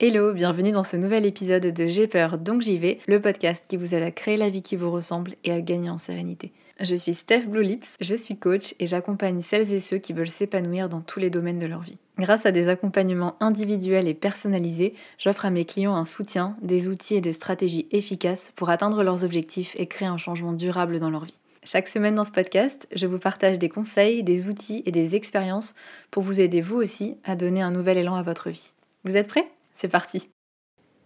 [0.00, 3.76] Hello, bienvenue dans ce nouvel épisode de J'ai peur donc j'y vais, le podcast qui
[3.76, 6.52] vous aide à créer la vie qui vous ressemble et à gagner en sérénité.
[6.80, 10.30] Je suis Steph Blue Lips, je suis coach et j'accompagne celles et ceux qui veulent
[10.30, 11.98] s'épanouir dans tous les domaines de leur vie.
[12.16, 17.16] Grâce à des accompagnements individuels et personnalisés, j'offre à mes clients un soutien, des outils
[17.16, 21.24] et des stratégies efficaces pour atteindre leurs objectifs et créer un changement durable dans leur
[21.24, 21.40] vie.
[21.64, 25.74] Chaque semaine dans ce podcast, je vous partage des conseils, des outils et des expériences
[26.12, 28.74] pour vous aider vous aussi à donner un nouvel élan à votre vie.
[29.02, 29.50] Vous êtes prêts?
[29.78, 30.30] C'est parti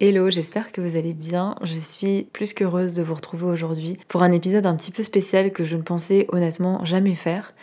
[0.00, 1.54] Hello, j'espère que vous allez bien.
[1.63, 5.53] Je suis plus qu'heureuse de vous retrouver aujourd'hui pour un épisode un petit peu spécial
[5.53, 7.54] que je ne pensais honnêtement jamais faire,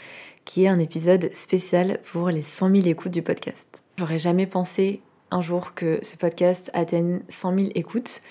[0.46, 3.84] qui est un épisode spécial pour les 100 000 écoutes du podcast.
[3.98, 8.22] J'aurais jamais pensé un jour que ce podcast atteigne 100 000 écoutes.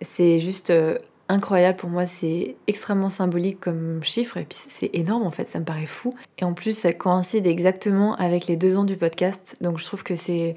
[0.00, 0.96] C'est juste euh,
[1.28, 5.58] incroyable pour moi, c'est extrêmement symbolique comme chiffre et puis c'est énorme en fait, ça
[5.58, 6.14] me paraît fou.
[6.38, 10.04] Et en plus, ça coïncide exactement avec les deux ans du podcast, donc je trouve
[10.04, 10.54] que c'est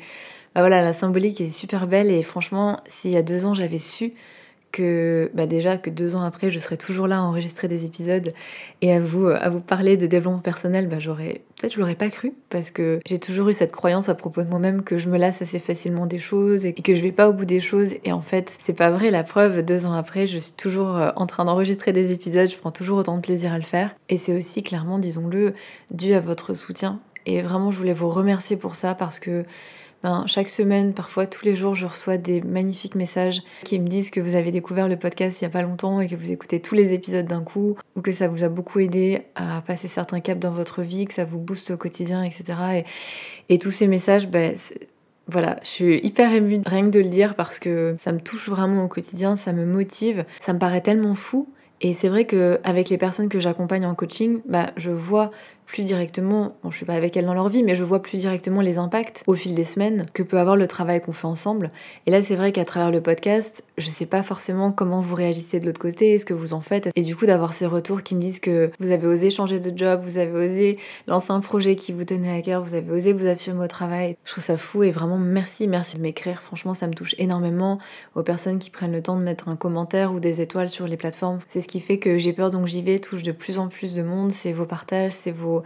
[0.56, 3.80] bah voilà, la symbolique est super belle et franchement, s'il y a deux ans j'avais
[3.80, 4.14] su
[4.74, 8.34] que bah déjà que deux ans après je serais toujours là à enregistrer des épisodes
[8.82, 12.10] et à vous à vous parler de développement personnel, bah j'aurais peut-être je l'aurais pas
[12.10, 15.18] cru parce que j'ai toujours eu cette croyance à propos de moi-même que je me
[15.18, 18.12] lasse assez facilement des choses et que je vais pas au bout des choses et
[18.12, 19.12] en fait c'est pas vrai.
[19.12, 22.58] La preuve deux ans après je suis toujours euh, en train d'enregistrer des épisodes, je
[22.58, 25.54] prends toujours autant de plaisir à le faire et c'est aussi clairement disons-le
[25.92, 29.46] dû à votre soutien et vraiment je voulais vous remercier pour ça parce que
[30.04, 34.12] ben, chaque semaine, parfois tous les jours, je reçois des magnifiques messages qui me disent
[34.12, 36.60] que vous avez découvert le podcast il n'y a pas longtemps et que vous écoutez
[36.60, 40.20] tous les épisodes d'un coup, ou que ça vous a beaucoup aidé à passer certains
[40.20, 42.84] caps dans votre vie, que ça vous booste au quotidien, etc.
[43.48, 44.56] Et, tous ces messages, ben,
[45.28, 48.50] voilà, je suis hyper émue rien que de le dire parce que ça me touche
[48.50, 51.48] vraiment au quotidien, ça me motive, ça me paraît tellement fou.
[51.80, 55.32] Et c'est vrai qu'avec les personnes que j'accompagne en coaching, bah, je vois
[55.74, 58.20] plus directement, bon, je suis pas avec elles dans leur vie, mais je vois plus
[58.20, 61.72] directement les impacts au fil des semaines que peut avoir le travail qu'on fait ensemble.
[62.06, 65.60] Et là, c'est vrai qu'à travers le podcast, je sais pas forcément comment vous réagissez
[65.60, 66.90] de l'autre côté, ce que vous en faites.
[66.96, 69.76] Et du coup, d'avoir ces retours qui me disent que vous avez osé changer de
[69.76, 73.12] job, vous avez osé lancer un projet qui vous tenait à cœur, vous avez osé
[73.12, 74.16] vous affirmer au travail.
[74.26, 76.44] Je trouve ça fou et vraiment merci, merci de m'écrire.
[76.44, 77.80] Franchement, ça me touche énormément
[78.14, 80.98] aux personnes qui prennent le temps de mettre un commentaire ou des étoiles sur les
[80.98, 81.40] plateformes.
[81.48, 83.96] C'est ce qui fait que j'ai peur donc j'y vais touche de plus en plus
[83.96, 84.32] de monde.
[84.32, 85.63] C'est vos partages, c'est vos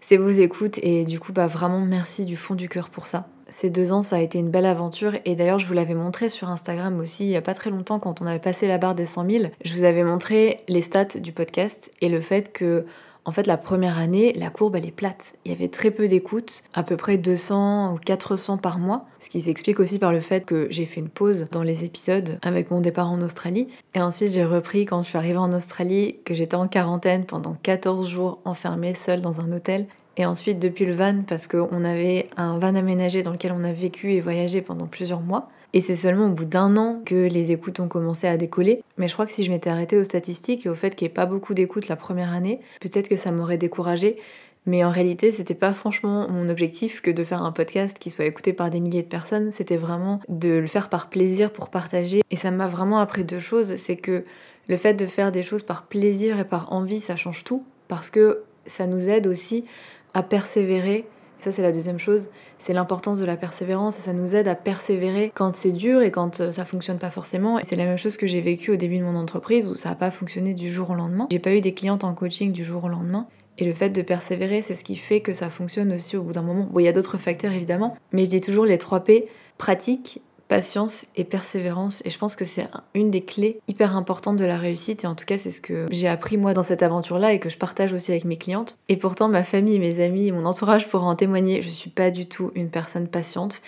[0.00, 3.28] c'est vos écoutes et du coup bah vraiment merci du fond du cœur pour ça.
[3.48, 6.28] Ces deux ans ça a été une belle aventure et d'ailleurs je vous l'avais montré
[6.28, 8.94] sur Instagram aussi il y a pas très longtemps quand on avait passé la barre
[8.94, 9.44] des 100 000.
[9.64, 12.84] Je vous avais montré les stats du podcast et le fait que
[13.26, 15.34] en fait, la première année, la courbe, elle est plate.
[15.44, 19.28] Il y avait très peu d'écoutes, à peu près 200 ou 400 par mois, ce
[19.28, 22.70] qui s'explique aussi par le fait que j'ai fait une pause dans les épisodes avec
[22.70, 23.66] mon départ en Australie.
[23.94, 27.56] Et ensuite, j'ai repris quand je suis arrivée en Australie, que j'étais en quarantaine pendant
[27.64, 29.88] 14 jours enfermée seule dans un hôtel.
[30.16, 33.72] Et ensuite, depuis le van, parce qu'on avait un van aménagé dans lequel on a
[33.72, 35.50] vécu et voyagé pendant plusieurs mois.
[35.76, 38.82] Et c'est seulement au bout d'un an que les écoutes ont commencé à décoller.
[38.96, 41.10] Mais je crois que si je m'étais arrêtée aux statistiques et au fait qu'il n'y
[41.10, 44.16] ait pas beaucoup d'écoutes la première année, peut-être que ça m'aurait découragée.
[44.64, 48.24] Mais en réalité, c'était pas franchement mon objectif que de faire un podcast qui soit
[48.24, 49.50] écouté par des milliers de personnes.
[49.50, 52.22] C'était vraiment de le faire par plaisir pour partager.
[52.30, 53.74] Et ça m'a vraiment appris deux choses.
[53.74, 54.24] C'est que
[54.68, 57.66] le fait de faire des choses par plaisir et par envie, ça change tout.
[57.86, 59.66] Parce que ça nous aide aussi
[60.14, 61.04] à persévérer
[61.52, 65.30] c'est la deuxième chose, c'est l'importance de la persévérance et ça nous aide à persévérer
[65.34, 67.58] quand c'est dur et quand euh, ça fonctionne pas forcément.
[67.62, 69.94] C'est la même chose que j'ai vécu au début de mon entreprise où ça n'a
[69.94, 71.26] pas fonctionné du jour au lendemain.
[71.30, 73.26] J'ai pas eu des clientes en coaching du jour au lendemain.
[73.58, 76.32] Et le fait de persévérer, c'est ce qui fait que ça fonctionne aussi au bout
[76.32, 76.68] d'un moment.
[76.70, 80.20] Bon, il y a d'autres facteurs évidemment, mais je dis toujours les 3 P pratique,
[80.48, 82.02] patience et persévérance.
[82.04, 85.04] Et je pense que c'est une des clés hyper importantes de la réussite.
[85.04, 87.50] Et en tout cas, c'est ce que j'ai appris moi dans cette aventure-là et que
[87.50, 88.78] je partage aussi avec mes clientes.
[88.88, 91.62] Et pourtant, ma famille, mes amis, mon entourage pourraient en témoigner.
[91.62, 93.60] Je suis pas du tout une personne patiente.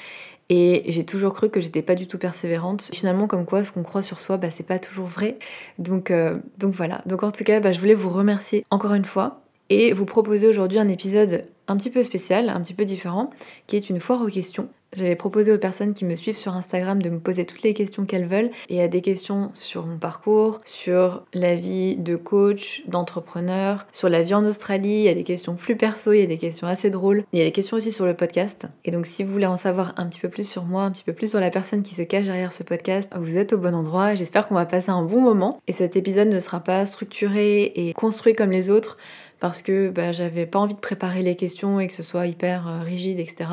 [0.50, 2.90] Et j'ai toujours cru que j'étais pas du tout persévérante.
[2.92, 5.36] Finalement, comme quoi, ce qu'on croit sur soi, bah, c'est pas toujours vrai.
[5.78, 7.02] Donc, euh, donc voilà.
[7.04, 10.46] Donc en tout cas, bah, je voulais vous remercier encore une fois et vous proposer
[10.46, 13.28] aujourd'hui un épisode un petit peu spécial, un petit peu différent,
[13.66, 14.70] qui est une foire aux questions.
[14.94, 18.06] J'avais proposé aux personnes qui me suivent sur Instagram de me poser toutes les questions
[18.06, 18.50] qu'elles veulent.
[18.68, 23.86] Et il y a des questions sur mon parcours, sur la vie de coach, d'entrepreneur,
[23.92, 25.00] sur la vie en Australie.
[25.00, 27.24] Il y a des questions plus perso, il y a des questions assez drôles.
[27.32, 28.66] Il y a des questions aussi sur le podcast.
[28.86, 31.04] Et donc si vous voulez en savoir un petit peu plus sur moi, un petit
[31.04, 33.74] peu plus sur la personne qui se cache derrière ce podcast, vous êtes au bon
[33.74, 34.14] endroit.
[34.14, 35.60] J'espère qu'on va passer un bon moment.
[35.66, 38.96] Et cet épisode ne sera pas structuré et construit comme les autres
[39.40, 42.66] parce que bah, j'avais pas envie de préparer les questions et que ce soit hyper
[42.68, 43.46] euh, rigide, etc.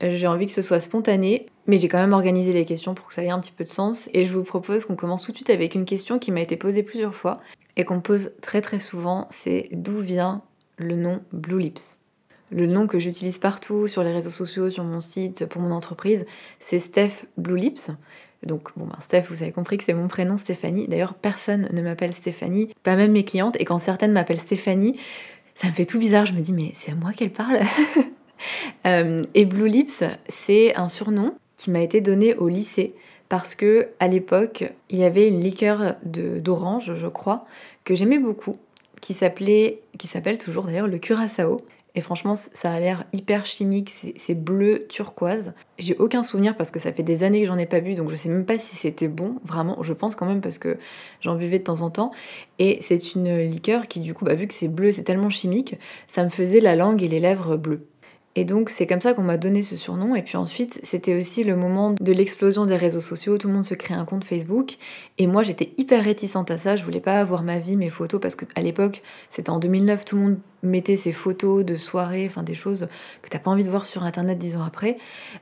[0.00, 3.14] J'ai envie que ce soit spontané, mais j'ai quand même organisé les questions pour que
[3.14, 4.10] ça ait un petit peu de sens.
[4.12, 6.56] Et je vous propose qu'on commence tout de suite avec une question qui m'a été
[6.56, 7.40] posée plusieurs fois
[7.76, 10.42] et qu'on pose très très souvent, c'est d'où vient
[10.76, 11.98] le nom Blue Lips?
[12.50, 16.26] Le nom que j'utilise partout sur les réseaux sociaux, sur mon site, pour mon entreprise,
[16.60, 17.90] c'est Steph Blue Lips.
[18.44, 20.86] Donc, bon, ben, Steph, vous avez compris que c'est mon prénom Stéphanie.
[20.86, 23.56] D'ailleurs, personne ne m'appelle Stéphanie, pas même mes clientes.
[23.58, 25.00] Et quand certaines m'appellent Stéphanie,
[25.54, 26.26] ça me fait tout bizarre.
[26.26, 27.60] Je me dis, mais c'est à moi qu'elle parle
[28.84, 32.94] Et Blue Lips, c'est un surnom qui m'a été donné au lycée
[33.28, 37.46] parce que à l'époque, il y avait une liqueur d'orange, je crois,
[37.84, 38.56] que j'aimais beaucoup,
[39.00, 41.62] qui s'appelait, qui s'appelle toujours d'ailleurs le curaçao.
[41.96, 45.52] Et franchement, ça a l'air hyper chimique, c'est bleu turquoise.
[45.78, 48.10] J'ai aucun souvenir parce que ça fait des années que j'en ai pas bu, donc
[48.10, 49.80] je sais même pas si c'était bon, vraiment.
[49.80, 50.76] Je pense quand même parce que
[51.20, 52.10] j'en buvais de temps en temps.
[52.58, 55.76] Et c'est une liqueur qui, du coup, bah, vu que c'est bleu, c'est tellement chimique,
[56.08, 57.86] ça me faisait la langue et les lèvres bleues.
[58.36, 60.14] Et donc c'est comme ça qu'on m'a donné ce surnom.
[60.14, 63.38] Et puis ensuite, c'était aussi le moment de l'explosion des réseaux sociaux.
[63.38, 64.76] Tout le monde se crée un compte Facebook.
[65.18, 66.74] Et moi, j'étais hyper réticente à ça.
[66.74, 70.16] Je voulais pas avoir ma vie, mes photos, parce qu'à l'époque, c'était en 2009, tout
[70.16, 72.88] le monde mettait ses photos de soirée, enfin des choses
[73.22, 74.96] que t'as pas envie de voir sur Internet dix ans après.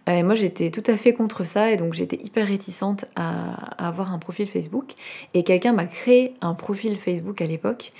[0.09, 1.71] Euh, et moi, j'étais tout à fait contre ça.
[1.71, 4.93] Et donc j'étais hyper réticente à avoir un profil Facebook.
[5.33, 7.93] Et quelqu'un m'a créé un profil Facebook à l'époque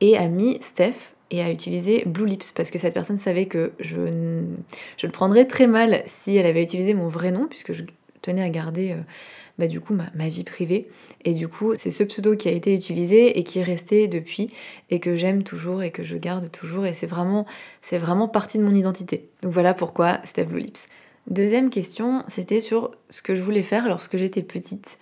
[0.00, 3.72] et a mis Steph et à utiliser Blue Lips parce que cette personne savait que
[3.80, 4.42] je,
[4.98, 7.82] je le prendrais très mal si elle avait utilisé mon vrai nom puisque je
[8.20, 9.00] tenais à garder euh,
[9.58, 10.88] bah, du coup ma, vie privée.
[11.24, 14.52] Et du coup c'est ce pseudo qui a été utilisé et qui est resté depuis
[14.90, 17.46] et que j'aime toujours et que je garde toujours et c'est vraiment
[17.80, 19.28] c'est vraiment partie de mon identité.
[19.42, 20.86] Donc voilà pourquoi Steph Blue Lips.
[21.28, 24.98] Deuxième question, c'était sur ce que je voulais faire lorsque j'étais petite.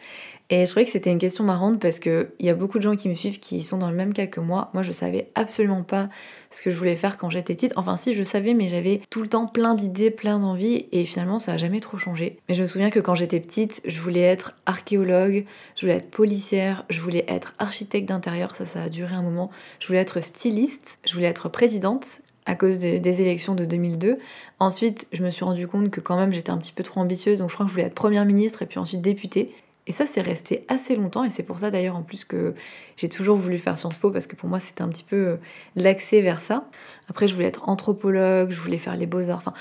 [0.52, 2.96] Et je trouvais que c'était une question marrante parce qu'il y a beaucoup de gens
[2.96, 4.70] qui me suivent qui sont dans le même cas que moi.
[4.74, 6.08] Moi, je savais absolument pas
[6.50, 7.72] ce que je voulais faire quand j'étais petite.
[7.76, 11.38] Enfin, si, je savais, mais j'avais tout le temps plein d'idées, plein d'envies, et finalement,
[11.38, 12.36] ça a jamais trop changé.
[12.48, 15.44] Mais je me souviens que quand j'étais petite, je voulais être archéologue,
[15.76, 19.50] je voulais être policière, je voulais être architecte d'intérieur, ça, ça a duré un moment.
[19.78, 24.18] Je voulais être styliste, je voulais être présidente, à cause des élections de 2002.
[24.58, 27.38] Ensuite, je me suis rendu compte que quand même j'étais un petit peu trop ambitieuse,
[27.38, 29.54] donc je crois que je voulais être première ministre et puis ensuite députée.
[29.90, 32.54] Et ça, c'est resté assez longtemps, et c'est pour ça d'ailleurs en plus que
[32.96, 35.36] j'ai toujours voulu faire Sciences Po, parce que pour moi c'était un petit peu euh,
[35.74, 36.68] l'accès vers ça.
[37.08, 39.52] Après, je voulais être anthropologue, je voulais faire les beaux-arts, enfin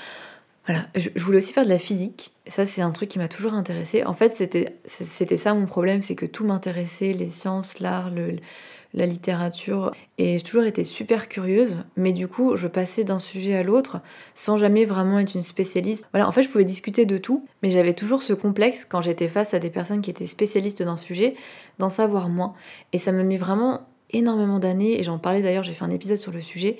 [0.66, 2.30] voilà, je, voulais aussi faire de la physique.
[2.46, 4.04] Ça, c'est un truc qui m'a toujours intéressé.
[4.04, 8.36] En fait, c'était ça mon problème, c'est que tout m'intéressait, les sciences, l'art, le,
[8.94, 9.92] la littérature.
[10.18, 14.00] Et j'ai toujours été super curieuse, mais du coup, je passais d'un sujet à l'autre
[14.34, 16.06] sans jamais vraiment être une spécialiste.
[16.12, 19.28] Voilà, en fait, je pouvais discuter de tout, mais j'avais toujours ce complexe quand j'étais
[19.28, 21.34] face à des personnes qui étaient spécialistes d'un sujet,
[21.78, 22.54] d'en savoir moins.
[22.92, 26.18] Et ça m'a mis vraiment énormément d'années, et j'en parlais d'ailleurs, j'ai fait un épisode
[26.18, 26.78] sur le sujet,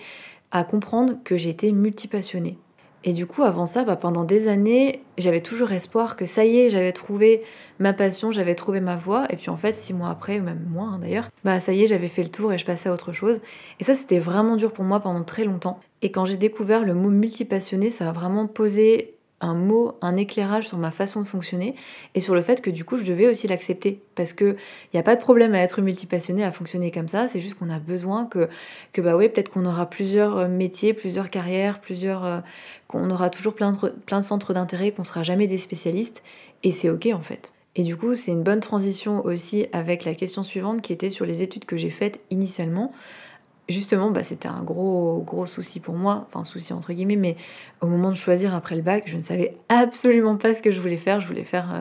[0.51, 2.59] à comprendre que j'étais multipassionnée.
[3.03, 6.59] Et du coup, avant ça, bah, pendant des années, j'avais toujours espoir que ça y
[6.59, 7.43] est, j'avais trouvé
[7.79, 9.27] ma passion, j'avais trouvé ma voie.
[9.31, 11.83] Et puis en fait, six mois après, ou même moins hein, d'ailleurs, bah ça y
[11.83, 13.41] est, j'avais fait le tour et je passais à autre chose.
[13.81, 15.81] Et ça, c'était vraiment dur pour moi pendant très longtemps.
[16.03, 20.69] Et quand j'ai découvert le mot multipassionné, ça a vraiment posé un mot, un éclairage
[20.69, 21.75] sur ma façon de fonctionner
[22.15, 24.03] et sur le fait que du coup je devais aussi l'accepter.
[24.15, 24.57] Parce que
[24.93, 27.55] il n'y a pas de problème à être multipassionné, à fonctionner comme ça, c'est juste
[27.55, 28.49] qu'on a besoin que,
[28.93, 32.41] que bah peut-être qu'on aura plusieurs euh, métiers, plusieurs carrières, plusieurs, euh,
[32.89, 36.23] qu'on aura toujours plein de, plein de centres d'intérêt, qu'on sera jamais des spécialistes.
[36.63, 37.53] Et c'est ok en fait.
[37.77, 41.25] Et du coup, c'est une bonne transition aussi avec la question suivante qui était sur
[41.25, 42.93] les études que j'ai faites initialement
[43.71, 47.37] justement, bah, c'était un gros, gros souci pour moi, enfin souci entre guillemets, mais
[47.81, 50.81] au moment de choisir après le bac, je ne savais absolument pas ce que je
[50.81, 51.81] voulais faire, je voulais faire euh,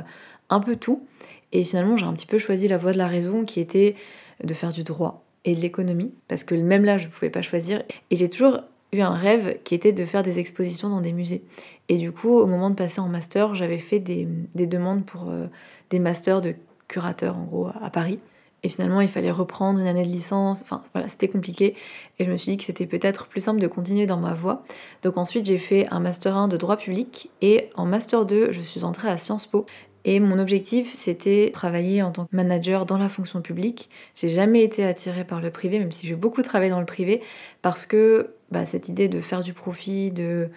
[0.49, 1.05] un peu tout.
[1.51, 3.95] Et finalement, j'ai un petit peu choisi la voie de la raison qui était
[4.43, 7.41] de faire du droit et de l'économie, parce que même là, je ne pouvais pas
[7.41, 7.81] choisir.
[8.11, 8.59] Et j'ai toujours
[8.91, 11.43] eu un rêve qui était de faire des expositions dans des musées.
[11.87, 15.47] Et du coup, au moment de passer en master, j'avais fait des, demandes pour euh,
[15.89, 16.53] des masters de
[16.87, 18.19] curateurs, en gros, à Paris.
[18.63, 20.61] Et finalement, il fallait reprendre une année de licence.
[20.61, 21.75] Enfin, voilà, c'était compliqué.
[22.19, 24.63] Et je me suis dit que c'était peut-être plus simple de continuer dans ma voie.
[25.01, 27.29] Donc ensuite, j'ai fait un Master 1 de droit public.
[27.41, 29.65] Et en Master 2, je suis entrée à Sciences Po.
[30.05, 33.89] Et mon objectif, c'était travailler en tant que manager dans la fonction publique.
[34.15, 37.21] J'ai jamais été attirée par le privé, même si j'ai beaucoup travaillé dans le privé,
[37.61, 40.49] parce que bah, cette idée de faire du profit, de...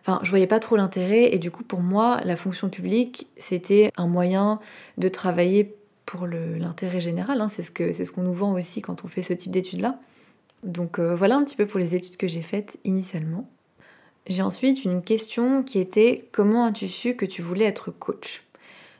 [0.00, 1.34] Enfin, je voyais pas trop l'intérêt.
[1.34, 4.60] Et du coup, pour moi, la fonction publique, c'était un moyen
[4.98, 5.74] de travailler
[6.06, 7.40] pour l'intérêt général.
[7.40, 7.48] Hein.
[7.48, 9.98] C'est ce qu'on ce qu'on nous vend aussi quand on fait ce type d'études-là.
[10.62, 13.48] Donc euh, voilà un petit peu pour les études que j'ai faites initialement.
[14.26, 18.42] J'ai ensuite une question qui était comment as-tu su que tu voulais être coach?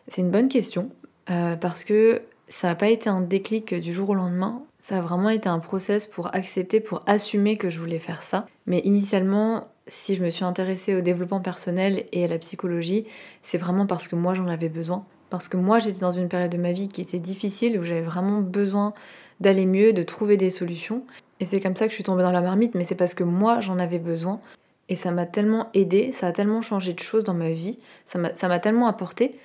[0.08, 0.90] C'est une bonne question
[1.30, 4.62] euh, parce que ça n'a pas été un déclic du jour au lendemain.
[4.80, 8.46] Ça a vraiment été un process pour accepter, pour assumer que je voulais faire ça.
[8.66, 13.06] Mais initialement, si je me suis intéressée au développement personnel et à la psychologie,
[13.40, 16.52] c'est vraiment parce que moi j'en avais besoin parce que moi j'étais dans une période
[16.52, 18.94] de ma vie qui était difficile, où j'avais vraiment besoin
[19.40, 21.02] d'aller mieux, de trouver des solutions.
[21.40, 23.24] Et c'est comme ça que je suis tombée dans la marmite, mais c'est parce que
[23.24, 24.40] moi j'en avais besoin.
[24.88, 28.18] Et ça m'a tellement aidé, ça a tellement changé de choses dans ma vie, ça
[28.20, 29.36] m'a tellement apporté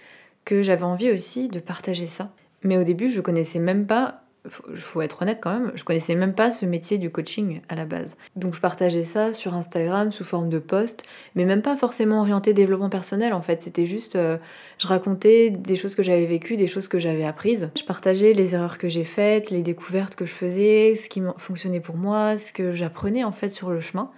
[0.45, 2.29] que j'avais envie aussi de partager ça.
[2.63, 6.15] Mais au début, je connaissais même pas il faut être honnête quand même, je connaissais
[6.15, 8.17] même pas ce métier du coaching à la base.
[8.35, 11.03] Donc je partageais ça sur Instagram sous forme de post,
[11.35, 14.37] mais même pas forcément orienté développement personnel en fait, c'était juste euh,
[14.77, 17.69] je racontais des choses que j'avais vécues, des choses que j'avais apprises.
[17.77, 21.81] Je partageais les erreurs que j'ai faites, les découvertes que je faisais, ce qui fonctionnait
[21.81, 24.09] pour moi, ce que j'apprenais en fait sur le chemin.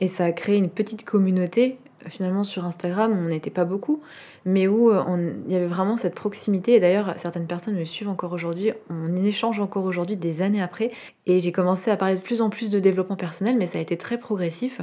[0.00, 1.78] Et ça a créé une petite communauté
[2.08, 4.02] finalement sur Instagram, on n'était pas beaucoup,
[4.44, 5.02] mais où euh,
[5.46, 6.74] il y avait vraiment cette proximité.
[6.74, 10.90] Et d'ailleurs, certaines personnes me suivent encore aujourd'hui, on échange encore aujourd'hui des années après.
[11.26, 13.80] Et j'ai commencé à parler de plus en plus de développement personnel, mais ça a
[13.80, 14.80] été très progressif.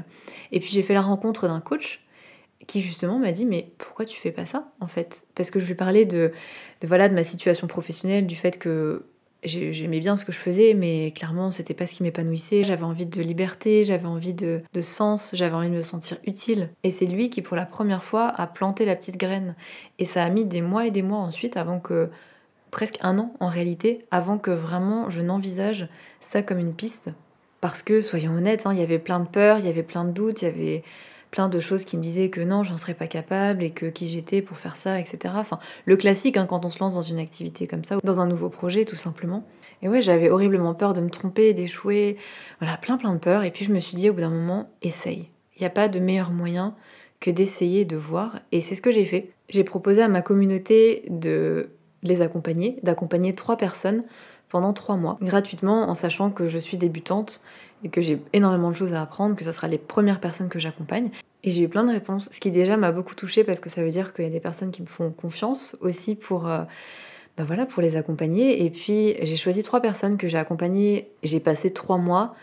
[0.51, 2.03] Et puis j'ai fait la rencontre d'un coach
[2.67, 5.25] qui justement m'a dit mais pourquoi tu fais pas ça en fait?
[5.35, 6.31] Parce que je lui parlais de,
[6.81, 9.05] de, voilà de ma situation professionnelle, du fait que
[9.43, 12.63] j'aimais bien ce que je faisais, mais clairement, c'était pas ce qui m'épanouissait.
[12.63, 16.69] J'avais envie de liberté, j'avais envie de, sens, j'avais envie de me sentir utile.
[16.83, 19.55] Et c'est lui qui, pour la première fois, a planté la petite graine.
[19.97, 22.09] Et ça a mis des mois et des mois ensuite avant que,
[22.71, 25.87] presque un an en réalité, avant que vraiment je n'envisage
[26.19, 27.09] ça comme une piste.
[27.61, 30.05] Parce que, soyons honnêtes, hein, il y avait plein de peurs, il y avait plein
[30.05, 30.83] de doutes, il y avait
[31.31, 34.09] plein de choses qui me disaient que non, j'en serais pas capable et que qui
[34.09, 35.33] j'étais pour faire ça, etc.
[35.37, 38.19] Enfin, le classique hein, quand on se lance dans une activité comme ça ou dans
[38.19, 39.43] un nouveau projet, tout simplement.
[39.81, 42.17] Et ouais, j'avais horriblement peur de me tromper, d'échouer,
[42.59, 43.43] voilà, plein plein de peurs.
[43.43, 45.29] Et puis je me suis dit au bout d'un moment, essaye.
[45.55, 46.75] Il n'y a pas de meilleur moyen
[47.19, 48.39] que d'essayer de voir.
[48.51, 49.31] Et c'est ce que j'ai fait.
[49.49, 51.69] J'ai proposé à ma communauté de
[52.03, 54.03] les accompagner, d'accompagner trois personnes
[54.49, 57.41] pendant trois mois, gratuitement, en sachant que je suis débutante
[57.83, 60.59] et que j'ai énormément de choses à apprendre, que ce sera les premières personnes que
[60.59, 61.09] j'accompagne.
[61.43, 63.81] Et j'ai eu plein de réponses, ce qui déjà m'a beaucoup touchée parce que ça
[63.81, 66.67] veut dire qu'il y a des personnes qui me font confiance aussi pour, bah
[67.37, 68.65] voilà, pour les accompagner.
[68.65, 71.09] Et puis j'ai choisi trois personnes que j'ai accompagnées.
[71.23, 72.35] J'ai passé trois mois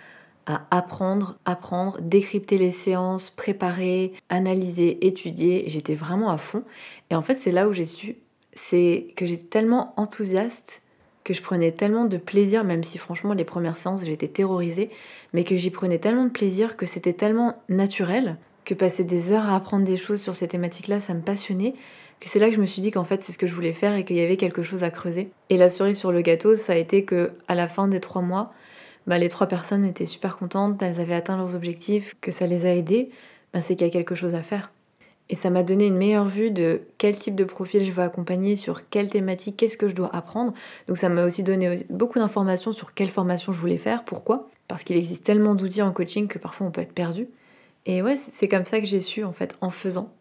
[0.47, 5.65] à apprendre, apprendre, décrypter les séances, préparer, analyser, étudier.
[5.67, 6.63] J'étais vraiment à fond.
[7.11, 8.17] Et en fait, c'est là où j'ai su,
[8.55, 10.83] c'est que j'étais tellement enthousiaste
[11.27, 14.91] que je prenais tellement de plaisir, même si franchement les premières séances j'étais terrorisée,
[15.33, 19.47] mais que j'y prenais tellement de plaisir, que c'était tellement naturel, que passer des heures
[19.47, 21.75] à apprendre des choses sur ces thématiques-là, ça me passionnait,
[22.21, 23.73] que c'est là que je me suis dit qu'en fait c'est ce que je voulais
[23.73, 25.33] faire et qu'il y avait quelque chose à creuser.
[25.51, 28.23] Et la cerise sur le gâteau, ça a été que à la fin des trois
[28.23, 28.53] mois,
[29.09, 32.67] bah, les trois personnes étaient super contentes, elles avaient atteint leurs objectifs, que ça les
[32.67, 33.11] a aidées,
[33.53, 34.71] bah, c'est qu'il y a quelque chose à faire.
[35.29, 38.55] Et ça m'a donné une meilleure vue de quel type de profil je veux accompagner,
[38.55, 40.53] sur quelle thématique, qu'est-ce que je dois apprendre.
[40.87, 44.49] Donc ça m'a aussi donné beaucoup d'informations sur quelle formation je voulais faire, pourquoi.
[44.69, 47.29] Parce qu'il existe tellement d'outils en coaching que parfois on peut être perdu.
[47.87, 50.13] Et ouais, c'est comme ça que j'ai su en fait, en faisant,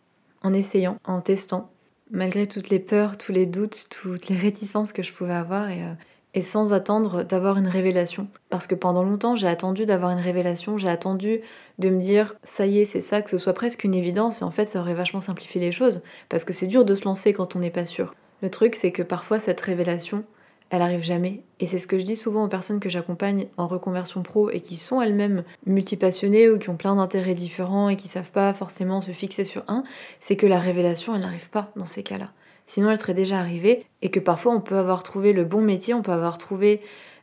[0.41, 1.69] en essayant, en testant,
[2.11, 5.69] malgré toutes les peurs, tous les doutes, toutes les réticences que je pouvais avoir.
[5.69, 5.93] Et, euh,
[6.35, 8.27] et sans attendre d'avoir une révélation.
[8.49, 11.39] Parce que pendant longtemps, j'ai attendu d'avoir une révélation, j'ai attendu
[11.79, 14.45] de me dire ça y est, c'est ça, que ce soit presque une évidence, et
[14.45, 16.01] en fait, ça aurait vachement simplifié les choses.
[16.29, 18.13] Parce que c'est dur de se lancer quand on n'est pas sûr.
[18.41, 20.25] Le truc, c'est que parfois, cette révélation,
[20.71, 21.41] elle arrive jamais.
[21.61, 24.59] Et c'est ce que je dis souvent aux personnes que j'accompagne en reconversion pro et
[24.59, 28.99] qui sont elles-mêmes multipassionnées ou qui ont plein d'intérêts différents et qui savent pas forcément
[28.99, 29.83] se fixer sur un,
[30.19, 32.31] c'est que la révélation, elle n'arrive pas dans ces cas-là
[32.65, 35.93] sinon elle serait déjà arrivée, et que parfois on peut avoir trouvé le bon métier,
[35.93, 36.81] on peut avoir trouvé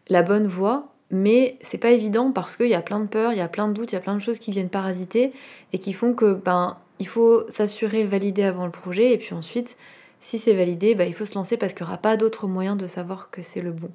[0.09, 3.39] la bonne voie, mais c'est pas évident parce qu'il y a plein de peurs, il
[3.39, 5.33] y a plein de doutes, il y a plein de choses qui viennent parasiter
[5.73, 9.77] et qui font que ben il faut s'assurer, valider avant le projet, et puis ensuite,
[10.21, 12.77] si c'est validé, ben, il faut se lancer parce qu'il n'y aura pas d'autre moyen
[12.77, 13.91] de savoir que c'est le bon.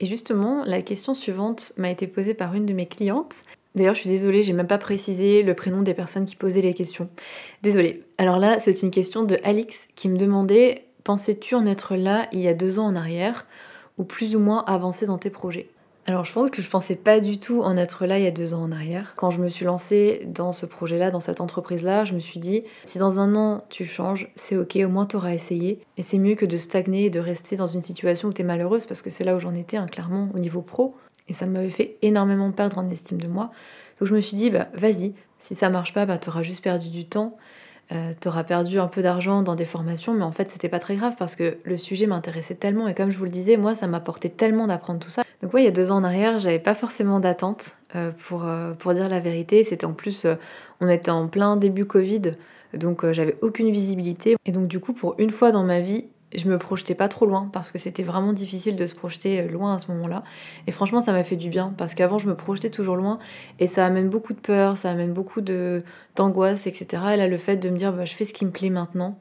[0.00, 3.36] Et justement, la question suivante m'a été posée par une de mes clientes.
[3.76, 6.74] D'ailleurs, je suis désolée, j'ai même pas précisé le prénom des personnes qui posaient les
[6.74, 7.08] questions.
[7.62, 8.02] Désolée.
[8.18, 12.40] Alors là, c'est une question de Alix qui me demandait Pensais-tu en être là il
[12.40, 13.46] y a deux ans en arrière
[13.96, 15.70] ou plus ou moins avancé dans tes projets?
[16.04, 18.30] Alors je pense que je pensais pas du tout en être là il y a
[18.30, 19.14] deux ans en arrière.
[19.16, 22.62] Quand je me suis lancée dans ce projet-là, dans cette entreprise-là, je me suis dit,
[22.84, 25.80] si dans un an tu changes, c'est ok, au moins t'auras essayé.
[25.96, 28.84] Et c'est mieux que de stagner et de rester dans une situation où t'es malheureuse,
[28.84, 30.94] parce que c'est là où j'en étais, hein, clairement, au niveau pro.
[31.26, 33.50] Et ça m'avait fait énormément perdre en estime de moi.
[33.98, 36.90] Donc je me suis dit, bah vas-y, si ça marche pas, bah t'auras juste perdu
[36.90, 37.38] du temps.
[37.90, 40.96] Euh, t'auras perdu un peu d'argent dans des formations, mais en fait c'était pas très
[40.96, 43.86] grave parce que le sujet m'intéressait tellement et comme je vous le disais, moi ça
[43.86, 45.22] m'apportait tellement d'apprendre tout ça.
[45.40, 48.46] Donc ouais, il y a deux ans en arrière, j'avais pas forcément d'attente euh, pour,
[48.46, 49.64] euh, pour dire la vérité.
[49.64, 50.26] C'était en plus,
[50.82, 52.34] on était en plein début Covid,
[52.74, 54.36] donc j'avais aucune visibilité.
[54.44, 56.04] Et donc du coup, pour une fois dans ma vie,
[56.34, 59.48] je me projetais pas trop loin parce que c'était vraiment difficile de se projeter euh,
[59.48, 60.24] loin à ce moment-là.
[60.66, 63.18] Et franchement, ça m'a fait du bien parce qu'avant, je me projetais toujours loin
[63.58, 67.02] et ça amène beaucoup de peur, ça amène beaucoup d'angoisse, etc.
[67.14, 69.18] Et là, le fait de me dire, bah, je fais ce qui me plaît maintenant,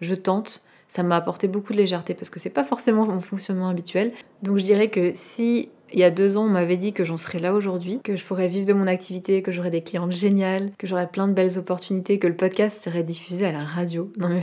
[0.00, 3.68] je tente, ça m'a apporté beaucoup de légèreté parce que c'est pas forcément mon fonctionnement
[3.68, 4.12] habituel.
[4.42, 7.16] Donc je dirais que si il y a deux ans, on m'avait dit que j'en
[7.16, 10.70] serais là aujourd'hui, que je pourrais vivre de mon activité, que j'aurais des clientes géniales,
[10.78, 14.12] que j'aurais plein de belles opportunités, que le podcast serait diffusé à la radio.
[14.18, 14.42] Non mais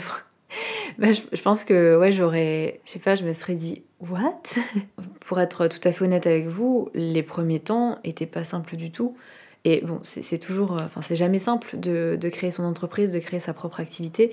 [0.97, 4.41] bah, je, pense que ouais, j'aurais, je sais pas, je me serais dit what?
[5.19, 8.91] Pour être tout à fait honnête avec vous, les premiers temps étaient pas simples du
[8.91, 9.15] tout.
[9.69, 13.41] Et bon, c'est toujours, euh, enfin, c'est jamais simple de, créer son entreprise, de créer
[13.41, 14.31] sa propre activité.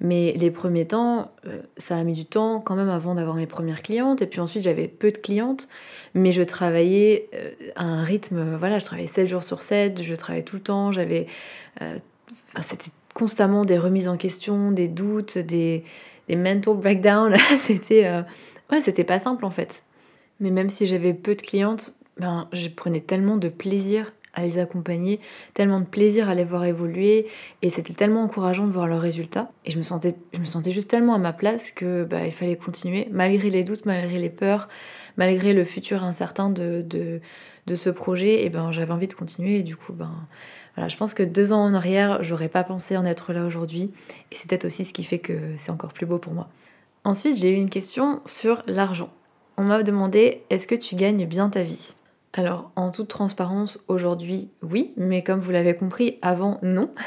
[0.00, 3.48] Mais les premiers temps, euh, ça a mis du temps quand même avant d'avoir mes
[3.48, 4.22] premières clientes.
[4.22, 5.68] Et puis ensuite, j'avais peu de clientes,
[6.14, 10.14] mais je travaillais euh, à un rythme, voilà, je travaillais 7 jours sur 7, je
[10.14, 11.26] travaillais tout le temps, j'avais.
[12.62, 15.84] c'était constamment des remises en question, des doutes, des,
[16.28, 17.36] des mental breakdowns.
[17.58, 18.08] c'était.
[18.70, 19.82] ouais, c'était pas simple en fait.
[20.40, 24.58] Mais même si j'avais peu de clientes, ben, je prenais tellement de plaisir à les
[24.58, 25.20] accompagner,
[25.54, 27.26] tellement de plaisir à les voir évoluer
[27.62, 30.70] et c'était tellement encourageant de voir leurs résultats et je me sentais, je me sentais
[30.70, 34.30] juste tellement à ma place que bah, il fallait continuer malgré les doutes, malgré les
[34.30, 34.68] peurs,
[35.16, 37.20] malgré le futur incertain de, de,
[37.66, 40.12] de ce projet et ben j'avais envie de continuer et du coup ben
[40.86, 43.90] je pense que deux ans en arrière j'aurais pas pensé en être là aujourd'hui
[44.30, 46.48] et c'est peut-être aussi ce qui fait que c'est encore plus beau pour moi.
[47.04, 49.10] Ensuite j'ai eu une question sur l'argent.
[49.56, 51.94] On m'a demandé est-ce que tu gagnes bien ta vie?
[52.34, 56.90] Alors, en toute transparence, aujourd'hui, oui, mais comme vous l'avez compris, avant, non.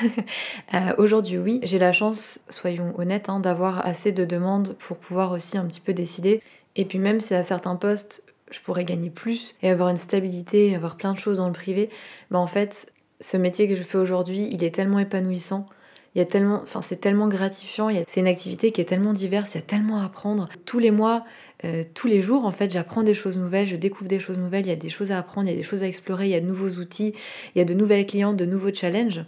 [0.73, 5.33] Euh, aujourd'hui, oui, j'ai la chance, soyons honnêtes, hein, d'avoir assez de demandes pour pouvoir
[5.33, 6.41] aussi un petit peu décider.
[6.77, 10.73] Et puis même si à certains postes, je pourrais gagner plus et avoir une stabilité,
[10.73, 11.89] avoir plein de choses dans le privé,
[12.29, 15.65] bah en fait, ce métier que je fais aujourd'hui, il est tellement épanouissant.
[16.13, 17.89] Il y a tellement, enfin c'est tellement gratifiant.
[18.07, 19.53] C'est une activité qui est tellement diverse.
[19.53, 20.49] Il y a tellement à apprendre.
[20.65, 21.23] Tous les mois,
[21.63, 24.65] euh, tous les jours, en fait, j'apprends des choses nouvelles, je découvre des choses nouvelles,
[24.65, 26.31] il y a des choses à apprendre, il y a des choses à explorer, il
[26.31, 27.13] y a de nouveaux outils,
[27.55, 29.23] il y a de nouvelles clientes, de nouveaux challenges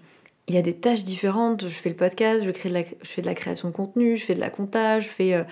[0.47, 1.63] il y a des tâches différentes.
[1.63, 4.49] Je fais le podcast, je, fais de la création de contenu, je fais de la
[4.49, 5.43] comptage, je fais euh,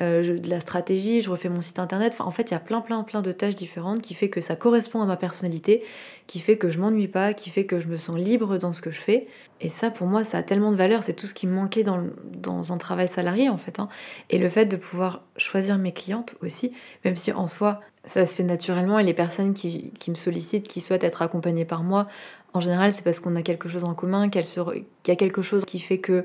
[0.00, 2.14] euh, de la stratégie, je refais mon site internet.
[2.14, 4.40] Enfin, en fait, il y a plein, plein, plein de tâches différentes qui fait que
[4.40, 5.84] ça correspond à ma personnalité,
[6.30, 8.80] qui fait que je m'ennuie pas, qui fait que je me sens libre dans ce
[8.80, 9.26] que je fais.
[9.60, 11.02] Et ça, pour moi, ça a tellement de valeur.
[11.02, 13.80] C'est tout ce qui me manquait dans, un travail salarié, en fait.
[13.80, 13.88] Hein.
[14.28, 16.70] Et le fait de pouvoir choisir mes clientes aussi,
[17.04, 20.80] même si en soi, ça se fait naturellement et les personnes qui, me sollicitent, qui
[20.80, 22.06] souhaitent être accompagnées par moi,
[22.52, 25.64] en général, c'est parce qu'on a quelque chose en commun, qu'il y a quelque chose
[25.64, 26.24] qui fait que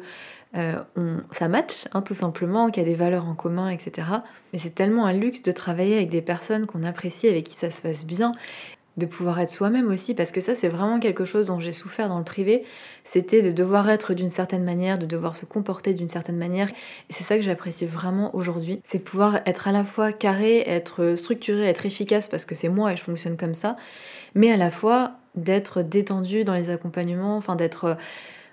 [0.56, 0.76] euh,
[1.32, 4.08] ça match, hein, tout simplement, qu'il y a des valeurs en commun, etc.
[4.54, 7.72] Mais c'est tellement un luxe de travailler avec des personnes qu'on apprécie, avec qui ça
[7.72, 8.32] se passe bien,
[8.98, 12.08] de pouvoir être soi-même aussi, parce que ça, c'est vraiment quelque chose dont j'ai souffert
[12.08, 12.64] dans le privé.
[13.04, 16.70] C'était de devoir être d'une certaine manière, de devoir se comporter d'une certaine manière.
[16.70, 18.80] Et c'est ça que j'apprécie vraiment aujourd'hui.
[18.84, 22.70] C'est de pouvoir être à la fois carré, être structuré, être efficace, parce que c'est
[22.70, 23.76] moi et je fonctionne comme ça,
[24.34, 27.98] mais à la fois d'être détendu dans les accompagnements, enfin d'être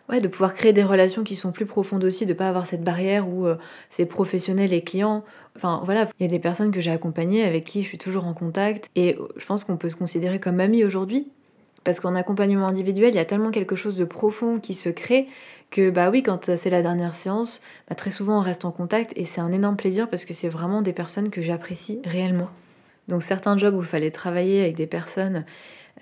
[0.09, 2.83] ouais, de pouvoir créer des relations qui sont plus profondes aussi, de pas avoir cette
[2.83, 3.57] barrière où euh,
[3.91, 5.25] c'est professionnel et client.
[5.57, 8.27] Enfin voilà, il y a des personnes que j'ai accompagnées avec qui je suis toujours
[8.27, 11.29] en contact et euh, je pense qu'on peut se considérer comme ami aujourd'hui.
[11.85, 15.27] Parce qu'en accompagnement individuel, il y a tellement quelque chose de profond qui se crée
[15.71, 19.13] que bah oui, quand c'est la dernière séance, bah, très souvent on reste en contact
[19.17, 22.51] et c'est un énorme plaisir parce que c'est vraiment des personnes que j'apprécie réellement.
[23.09, 25.45] Donc certains jobs où il fallait travailler avec des personnes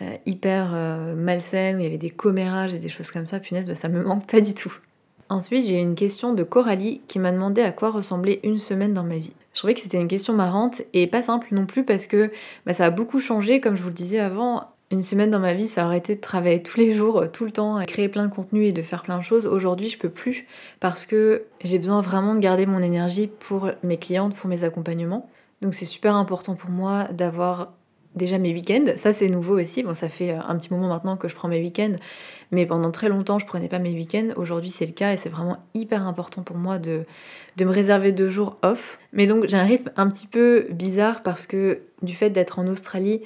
[0.03, 3.39] euh, hyper euh, malsaine, où il y avait des commérages et des choses comme ça,
[3.39, 4.73] punaise, bah, ça me manque pas du tout.
[5.29, 8.95] Ensuite, j'ai eu une question de Coralie qui m'a demandé à quoi ressemblait une semaine
[8.95, 9.35] dans ma vie.
[9.53, 12.31] Je trouvais que c'était une question marrante et pas simple non plus parce que
[12.67, 14.65] bah, ça a beaucoup changé, comme je vous le disais avant.
[14.93, 17.53] Une semaine dans ma vie, ça aurait été de travailler tous les jours, tout le
[17.53, 19.47] temps, créer plein de contenu et de faire plein de choses.
[19.47, 20.47] Aujourd'hui, je peux plus
[20.81, 25.31] parce que j'ai besoin vraiment de garder mon énergie pour mes clientes, pour mes accompagnements.
[25.63, 27.73] Donc c'est super important pour moi d'avoir
[28.15, 28.93] déjà mes week-ends.
[28.97, 29.83] Ça, c'est nouveau aussi.
[29.83, 31.95] Bon, ça fait euh, un petit moment maintenant que je prends mes week-ends,
[32.51, 34.29] mais pendant très longtemps, je prenais pas mes week-ends.
[34.37, 37.05] Aujourd'hui, c'est le cas et c'est vraiment hyper important pour moi de,
[37.57, 38.99] de me réserver deux jours off.
[39.13, 42.67] Mais donc, j'ai un rythme un petit peu bizarre parce que du fait d'être en
[42.67, 43.23] Australie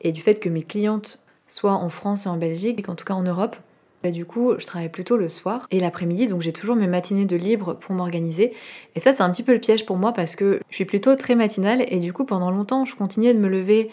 [0.00, 3.14] et du fait que mes clientes soient en France et en Belgique, en tout cas
[3.14, 3.56] en Europe,
[4.02, 7.24] bah, du coup, je travaille plutôt le soir et l'après-midi, donc j'ai toujours mes matinées
[7.24, 8.52] de libre pour m'organiser.
[8.94, 11.16] Et ça, c'est un petit peu le piège pour moi parce que je suis plutôt
[11.16, 13.90] très matinale et du coup, pendant longtemps, je continuais de me lever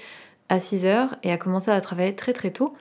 [0.49, 2.73] à 6h et à commencer à travailler très très tôt.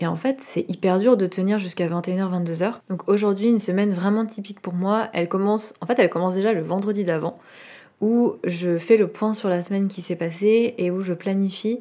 [0.00, 2.74] Et en fait, c'est hyper dur de tenir jusqu'à 21h, 22h.
[2.88, 6.52] Donc aujourd'hui, une semaine vraiment typique pour moi, elle commence, en fait, elle commence déjà
[6.52, 7.38] le vendredi d'avant,
[8.00, 11.80] où je fais le point sur la semaine qui s'est passée et où je planifie,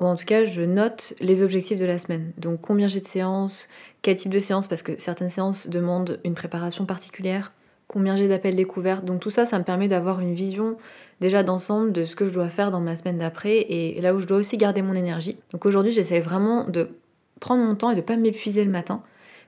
[0.00, 2.32] ou en tout cas, je note les objectifs de la semaine.
[2.38, 3.68] Donc combien j'ai de séances,
[4.00, 7.52] quel type de séance, parce que certaines séances demandent une préparation particulière,
[7.88, 9.02] combien j'ai d'appels découverts.
[9.02, 10.76] Donc tout ça, ça me permet d'avoir une vision
[11.20, 14.20] déjà d'ensemble de ce que je dois faire dans ma semaine d'après et là où
[14.20, 15.38] je dois aussi garder mon énergie.
[15.52, 16.88] Donc aujourd'hui, j'essaie vraiment de
[17.40, 19.02] prendre mon temps et de pas m'épuiser le matin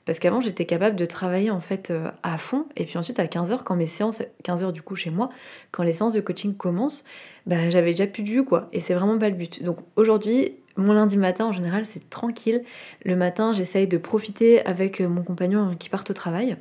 [0.04, 2.66] Parce qu'avant, j'étais capable de travailler en fait euh, à fond.
[2.76, 5.30] Et puis ensuite, à 15h, quand mes séances, 15h du coup chez moi,
[5.70, 7.04] quand les séances de coaching commencent,
[7.46, 8.68] bah, j'avais déjà plus de jus quoi.
[8.72, 9.62] Et c'est vraiment pas le but.
[9.62, 12.62] Donc aujourd'hui, mon lundi matin, en général, c'est tranquille.
[13.04, 16.56] Le matin, j'essaye de profiter avec mon compagnon qui part au travail.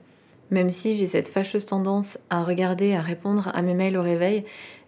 [0.52, 4.46] Même si j'ai cette fâcheuse tendance à regarder, à répondre à mes mails au réveil,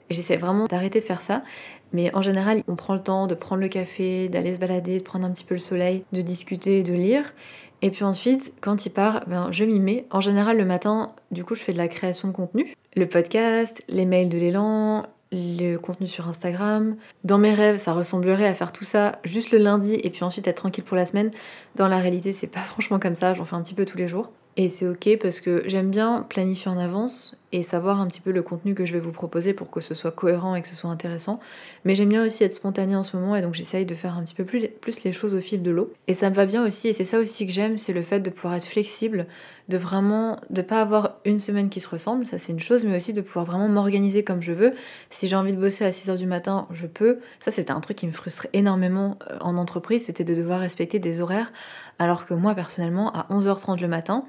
[0.10, 1.44] j'essaie vraiment d'arrêter de faire ça.
[1.92, 5.04] Mais en général, on prend le temps de prendre le café, d'aller se balader, de
[5.04, 7.34] prendre un petit peu le soleil, de discuter, de lire.
[7.82, 10.06] Et puis ensuite, quand il part, ben, je m'y mets.
[10.12, 12.74] En général, le matin, du coup, je fais de la création de contenu.
[12.96, 16.96] Le podcast, les mails de l'élan, le contenu sur Instagram.
[17.24, 20.48] Dans mes rêves, ça ressemblerait à faire tout ça juste le lundi et puis ensuite
[20.48, 21.32] être tranquille pour la semaine.
[21.76, 24.08] Dans la réalité, c'est pas franchement comme ça, j'en fais un petit peu tous les
[24.08, 24.32] jours.
[24.62, 28.32] Et c'est ok parce que j'aime bien planifier en avance et savoir un petit peu
[28.32, 30.76] le contenu que je vais vous proposer pour que ce soit cohérent et que ce
[30.76, 31.40] soit intéressant.
[31.86, 34.24] Mais j'aime bien aussi être spontanée en ce moment et donc j'essaye de faire un
[34.24, 35.94] petit peu plus, les choses au fil de l'eau.
[36.08, 38.20] Et ça me va bien aussi et c'est ça aussi que j'aime, c'est le fait
[38.20, 39.28] de pouvoir être flexible,
[39.70, 42.98] de vraiment, de pas avoir une semaine qui se ressemble, ça c'est une chose, mais
[42.98, 44.74] aussi de pouvoir vraiment m'organiser comme je veux.
[45.10, 47.20] Si j'ai envie de bosser à 6h du matin, je peux.
[47.40, 51.00] Ça c'était un truc qui me frustrait énormément euh, en entreprise, c'était de devoir respecter
[51.00, 51.54] des horaires,
[51.98, 54.26] alors que moi personnellement, à 11h30 le matin,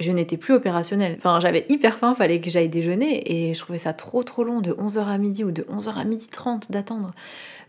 [0.00, 1.14] je n'étais plus opérationnelle.
[1.18, 4.60] Enfin, j'avais hyper faim, fallait que j'aille déjeuner et je trouvais ça trop trop long
[4.60, 7.12] de 11h à midi ou de 11h à midi 30 d'attendre.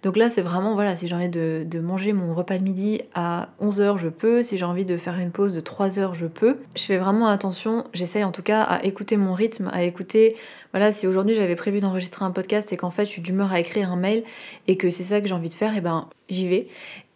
[0.04, 3.50] Donc là, c'est vraiment, voilà, si j'ai envie de, manger mon repas de midi à
[3.62, 4.44] 11h, je peux.
[4.44, 6.58] Si j'ai envie de faire une pause de 3 heures, je peux.
[6.76, 10.36] Je fais vraiment attention, j'essaye en tout cas à écouter mon rythme, à écouter,
[10.74, 13.60] voilà, si aujourd'hui j'avais prévu d'enregistrer un podcast et qu'en fait je suis d'humeur à
[13.60, 14.24] écrire un mail
[14.68, 16.68] et que c'est ça que j'ai envie de faire, et eh ben j'y vais.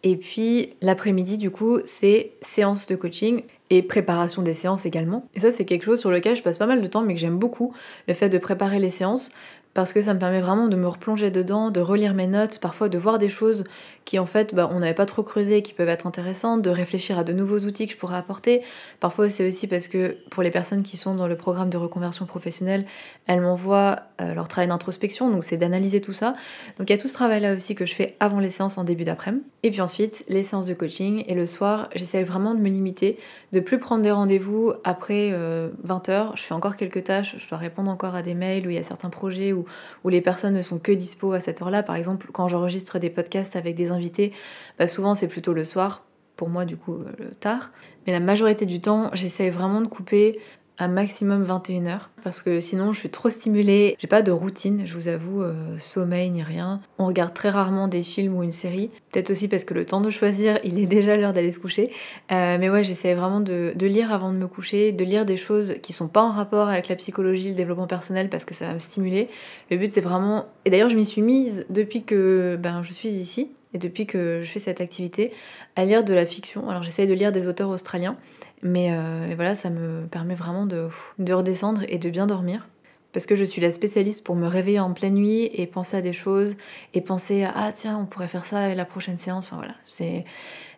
[0.04, 5.28] Et puis l'après-midi, du coup, c'est séance de coaching et préparation des séances également.
[5.34, 7.20] Et ça, c'est quelque chose sur lequel je passe pas mal de temps, mais que
[7.20, 7.74] j'aime beaucoup,
[8.06, 9.30] le fait de préparer les séances,
[9.78, 12.88] parce que ça me permet vraiment de me replonger dedans, de relire mes notes, parfois
[12.88, 13.62] de voir des choses
[14.04, 17.16] qui en fait bah, on n'avait pas trop creusé, qui peuvent être intéressantes, de réfléchir
[17.16, 18.62] à de nouveaux outils que je pourrais apporter.
[18.98, 22.26] Parfois c'est aussi parce que pour les personnes qui sont dans le programme de reconversion
[22.26, 22.86] professionnelle,
[23.28, 26.34] elles m'envoient euh, leur travail d'introspection, donc c'est d'analyser tout ça.
[26.78, 28.84] Donc il y a tout ce travail-là aussi que je fais avant les séances en
[28.84, 29.44] début d'après-midi.
[29.62, 33.16] Et puis ensuite les séances de coaching, et le soir j'essaie vraiment de me limiter,
[33.52, 36.10] de plus prendre des rendez-vous après 20h.
[36.10, 38.74] Euh, je fais encore quelques tâches, je dois répondre encore à des mails où il
[38.74, 39.66] y a certains projets où
[40.04, 41.82] où les personnes ne sont que dispo à cette heure-là.
[41.82, 44.32] Par exemple, quand j'enregistre des podcasts avec des invités,
[44.78, 46.04] bah, souvent c'est plutôt le soir,
[46.36, 47.72] pour moi du coup euh, tard.
[48.06, 50.40] Mais la majorité du temps, j'essaie vraiment de couper
[50.78, 53.96] un maximum 21 heures parce que sinon je suis trop stimulée.
[53.98, 56.80] J'ai pas de routine, je vous avoue, euh, sommeil ni rien.
[56.98, 58.90] On regarde très rarement des films ou une série.
[59.12, 61.90] Peut-être aussi parce que le temps de choisir, il est déjà l'heure d'aller se coucher.
[62.30, 65.76] Euh, mais ouais, j'essaie vraiment de, lire avant de me coucher, de lire des choses
[65.82, 68.74] qui sont pas en rapport avec la psychologie, le développement personnel parce que ça va
[68.74, 69.28] me stimuler.
[69.70, 70.46] Le but c'est vraiment.
[70.64, 74.40] Et d'ailleurs, je m'y suis mise depuis que ben, je suis ici et depuis que
[74.42, 75.32] je fais cette activité
[75.76, 76.68] à lire de la fiction.
[76.68, 78.16] Alors j'essaie de lire des auteurs australiens
[78.62, 82.66] mais euh, voilà, ça me permet vraiment de, redescendre et de bien dormir.
[83.12, 86.02] Parce que je suis la spécialiste pour me réveiller en pleine nuit et penser à
[86.02, 86.56] des choses
[86.92, 89.46] et penser à ah tiens, on pourrait faire ça la prochaine séance.
[89.46, 90.24] Enfin voilà, c'est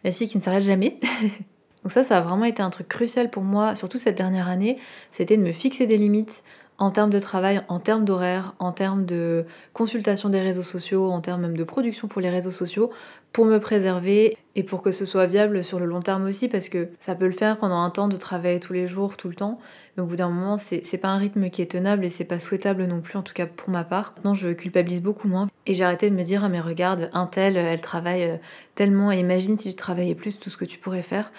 [0.04, 0.98] la fille qui ne s'arrête jamais.
[1.82, 4.78] Donc ça, ça a vraiment été un truc crucial pour moi, surtout cette dernière année,
[5.10, 6.44] c'était de me fixer des limites
[6.80, 11.20] en termes de travail, en termes d'horaire, en termes de consultation des réseaux sociaux, en
[11.20, 12.90] termes même de production pour les réseaux sociaux,
[13.34, 16.70] pour me préserver et pour que ce soit viable sur le long terme aussi, parce
[16.70, 19.34] que ça peut le faire pendant un temps de travailler tous les jours, tout le
[19.34, 19.60] temps,
[19.96, 22.40] mais au bout d'un moment, c'est pas un rythme qui est tenable et c'est pas
[22.40, 24.14] souhaitable non plus, en tout cas pour ma part.
[24.16, 27.26] Maintenant, je culpabilise beaucoup moins et j'ai arrêté de me dire, ah mais regarde, un
[27.26, 28.36] tel, elle travaille euh,
[28.74, 31.30] tellement, et imagine si tu travaillais plus tout ce que tu pourrais faire.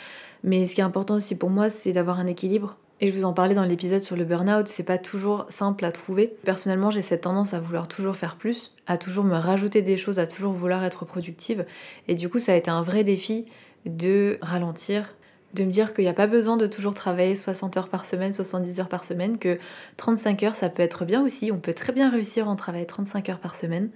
[0.44, 3.26] Mais ce qui est important aussi pour moi, c'est d'avoir un équilibre et je vous
[3.26, 6.36] en parlais dans l'épisode sur le burn-out, c'est pas toujours simple à trouver.
[6.46, 10.20] Personnellement, j'ai cette tendance à vouloir toujours faire plus, à toujours me rajouter des choses,
[10.20, 11.66] à toujours vouloir être productive.
[12.08, 13.46] Et du coup, ça a été un vrai défi
[13.88, 15.16] de ralentir,
[15.56, 18.34] de me dire qu'il n'y a pas besoin de toujours travailler 60 heures par semaine,
[18.34, 19.58] 70 heures par semaine, que
[19.98, 21.52] 35 heures, ça peut être bien aussi.
[21.52, 23.90] On peut très bien réussir en travailler 35 heures par semaine.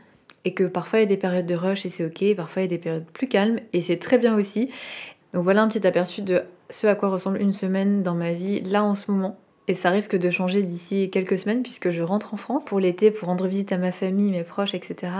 [0.45, 2.65] Et que parfois il y a des périodes de rush et c'est ok, parfois il
[2.65, 4.69] y a des périodes plus calmes et c'est très bien aussi.
[5.33, 8.61] Donc voilà un petit aperçu de ce à quoi ressemble une semaine dans ma vie
[8.61, 9.37] là en ce moment.
[9.67, 13.09] Et ça risque de changer d'ici quelques semaines puisque je rentre en France pour l'été
[13.09, 15.11] pour rendre visite à ma famille, mes proches, etc.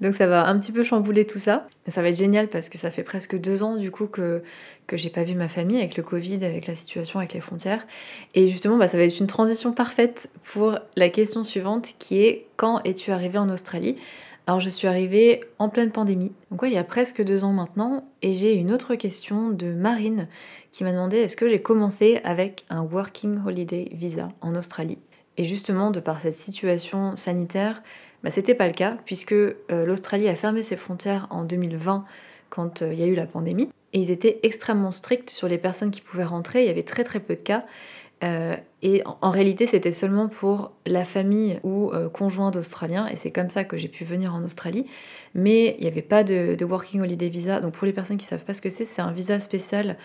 [0.00, 1.66] Donc ça va un petit peu chambouler tout ça.
[1.86, 4.42] Mais ça va être génial parce que ça fait presque deux ans du coup que,
[4.86, 7.86] que j'ai pas vu ma famille avec le Covid, avec la situation, avec les frontières.
[8.34, 12.46] Et justement, bah, ça va être une transition parfaite pour la question suivante qui est
[12.56, 13.96] quand es-tu arrivé en Australie?
[14.46, 18.06] Alors je suis arrivée en pleine pandémie, donc il y a presque deux ans maintenant,
[18.20, 20.28] et j'ai une autre question de Marine
[20.70, 24.98] qui m'a demandé est-ce que j'ai commencé avec un Working Holiday Visa en Australie?
[25.38, 27.82] Et justement, de par cette situation sanitaire,
[28.22, 32.04] bah, c'était pas le cas, puisque euh, l'Australie a fermé ses frontières en 2020
[32.50, 33.70] quand euh, il y a eu la pandémie.
[33.92, 36.62] et ils étaient extrêmement stricts sur les personnes qui pouvaient rentrer.
[36.62, 37.64] Il y avait très très peu de cas.
[38.24, 43.30] Euh, et en, réalité, c'était seulement pour la famille ou euh, conjoint d'Australiens, et c'est
[43.30, 44.86] comme ça que j'ai pu venir en Australie.
[45.34, 47.60] Mais il n'y avait pas de, Working Holiday Visa.
[47.60, 49.96] Donc pour les personnes qui ne savent pas ce que c'est, c'est un visa spécial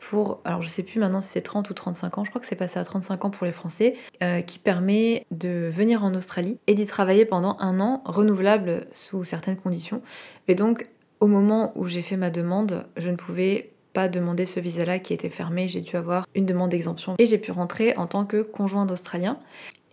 [0.00, 2.46] pour, alors je sais plus maintenant si c'est 30 ou 35 ans, je crois que
[2.46, 6.58] c'est passé à 35 ans pour les Français, euh, qui permet de venir en Australie
[6.68, 10.00] et d'y travailler pendant un an, renouvelable sous certaines conditions.
[10.46, 10.88] Et donc,
[11.20, 15.14] au moment où j'ai fait ma demande, je ne pouvais pas demander ce visa-là qui
[15.14, 18.42] était fermé, j'ai dû avoir une demande d'exemption et j'ai pu rentrer en tant que
[18.42, 19.38] conjoint d'Australien.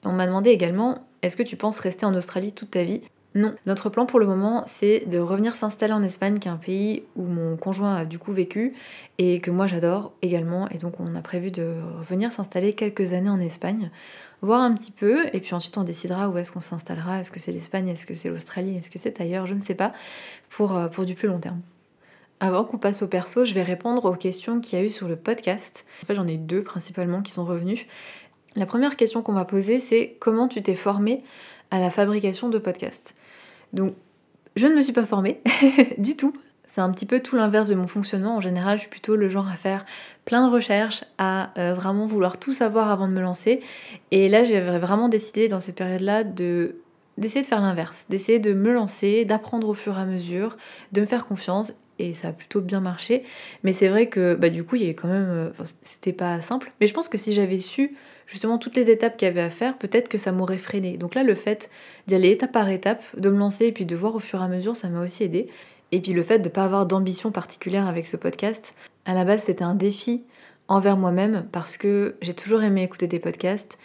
[0.03, 3.01] On m'a demandé également est-ce que tu penses rester en Australie toute ta vie?
[3.35, 6.55] Non, notre plan pour le moment, c'est de revenir s'installer en Espagne, qui est un
[6.55, 8.73] pays où mon conjoint a du coup vécu
[9.17, 10.69] et que moi j'adore également.
[10.69, 13.91] Et donc on a prévu de revenir s'installer quelques années en Espagne,
[14.41, 17.19] voir un petit peu, et puis ensuite on décidera où est-ce qu'on s'installera.
[17.19, 19.75] Est-ce que c'est l'Espagne, est-ce que c'est l'Australie, est-ce que c'est ailleurs, je ne sais
[19.75, 19.91] pas,
[20.49, 21.59] pour, euh, pour du plus long terme.
[22.39, 25.07] Avant qu'on passe au perso, je vais répondre aux questions qu'il y a eu sur
[25.07, 25.85] le podcast.
[26.03, 27.87] En fait, j'en ai deux principalement qui sont revenues.
[28.55, 31.23] La première question qu'on m'a posée, c'est comment tu t'es formé
[31.71, 33.15] à la fabrication de podcasts?
[33.73, 33.93] Donc,
[34.55, 35.41] je ne me suis pas formée
[35.97, 36.33] du tout.
[36.63, 38.35] C'est un petit peu tout l'inverse de mon fonctionnement.
[38.35, 39.85] En général, je suis plutôt le genre à faire
[40.25, 43.61] plein de recherches, à euh, vraiment vouloir tout savoir avant de me lancer.
[44.11, 46.77] Et là, j'avais vraiment décidé dans cette période-là de
[47.17, 50.57] d'essayer de faire l'inverse, d'essayer de me lancer, d'apprendre au fur et à mesure,
[50.91, 53.23] de me faire confiance et ça a plutôt bien marché.
[53.63, 55.27] Mais c'est vrai que bah, du coup, il y avait quand même.
[55.29, 55.49] Euh,
[55.81, 56.71] c'était pas simple.
[56.79, 57.95] Mais je pense que si j'avais su
[58.27, 60.97] justement toutes les étapes qu'il y avait à faire, peut-être que ça m'aurait freiné.
[60.97, 61.69] Donc là, le fait
[62.07, 64.43] d'y aller étape par étape, de me lancer et puis de voir au fur et
[64.43, 65.47] à mesure, ça m'a aussi aidé.
[65.91, 69.23] Et puis le fait de ne pas avoir d'ambition particulière avec ce podcast, à la
[69.23, 70.23] base, c'était un défi
[70.67, 73.77] envers moi-même parce que j'ai toujours aimé écouter des podcasts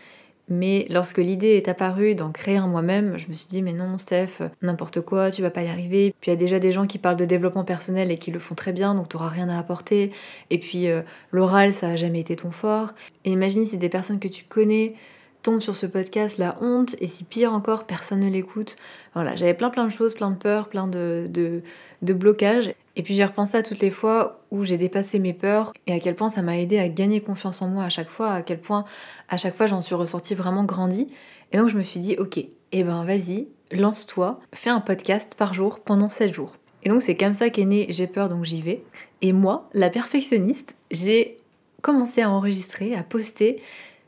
[0.51, 3.97] mais lorsque l'idée est apparue d'en créer un moi-même, je me suis dit mais non
[3.97, 6.15] Steph, n'importe quoi, tu vas pas y arriver.
[6.21, 8.41] Puis il y a déjà des gens qui parlent de développement personnel et qui le
[8.41, 10.11] font très bien, donc tu n'auras rien à apporter.
[10.51, 12.93] Et puis euh, l'oral, ça a jamais été ton fort.
[13.25, 14.95] Et imagine si des personnes que tu connais
[15.43, 18.77] tombent sur ce podcast, la honte, et si pire encore, personne ne l'écoute.
[19.15, 22.73] Voilà, j'avais plein plein de choses, plein de peurs, plein de, de, blocages.
[22.97, 26.01] Et puis j'ai repensé à toutes les fois où j'ai dépassé mes peurs et à
[26.01, 28.61] quel point ça m'a aidé à gagner confiance en moi à chaque fois, à quel
[28.61, 28.85] point
[29.29, 31.09] à chaque fois j'en suis ressortie vraiment grandi.
[31.53, 35.55] Et donc je me suis dit, ok, eh ben vas-y, lance-toi, fais un podcast par
[35.55, 36.57] jour pendant 7 jours.
[36.83, 38.83] Et donc c'est comme ça qu'est né J'ai peur donc j'y vais.
[39.23, 41.37] Et moi, la perfectionniste, j'ai
[41.83, 43.63] commencé à enregistrer, à poster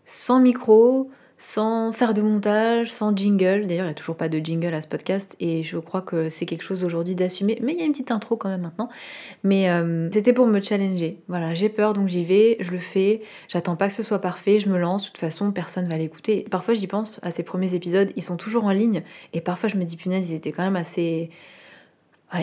[0.05, 1.11] sans micro,
[1.43, 3.67] sans faire de montage, sans jingle.
[3.67, 6.29] D'ailleurs, il n'y a toujours pas de jingle à ce podcast et je crois que
[6.29, 7.59] c'est quelque chose aujourd'hui d'assumer.
[7.61, 8.89] Mais il y a une petite intro quand même maintenant.
[9.43, 11.19] Mais euh, c'était pour me challenger.
[11.27, 13.23] Voilà, j'ai peur donc j'y vais, je le fais.
[13.49, 15.03] J'attends pas que ce soit parfait, je me lance.
[15.03, 16.47] De toute façon, personne va l'écouter.
[16.49, 19.03] Parfois, j'y pense à ces premiers épisodes, ils sont toujours en ligne
[19.33, 21.31] et parfois je me dis punaise, ils étaient quand même assez.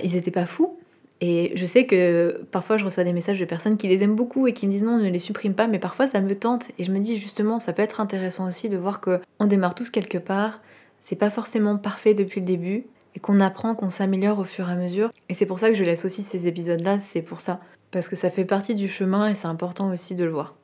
[0.03, 0.77] Ils étaient pas fous,
[1.21, 4.47] et je sais que parfois je reçois des messages de personnes qui les aiment beaucoup
[4.47, 6.83] et qui me disent non, ne les supprime pas, mais parfois ça me tente et
[6.83, 9.89] je me dis justement, ça peut être intéressant aussi de voir que on démarre tous
[9.89, 10.61] quelque part,
[10.99, 14.71] c'est pas forcément parfait depuis le début et qu'on apprend, qu'on s'améliore au fur et
[14.71, 15.11] à mesure.
[15.27, 17.59] Et c'est pour ça que je laisse aussi ces épisodes-là, c'est pour ça,
[17.91, 20.55] parce que ça fait partie du chemin et c'est important aussi de le voir.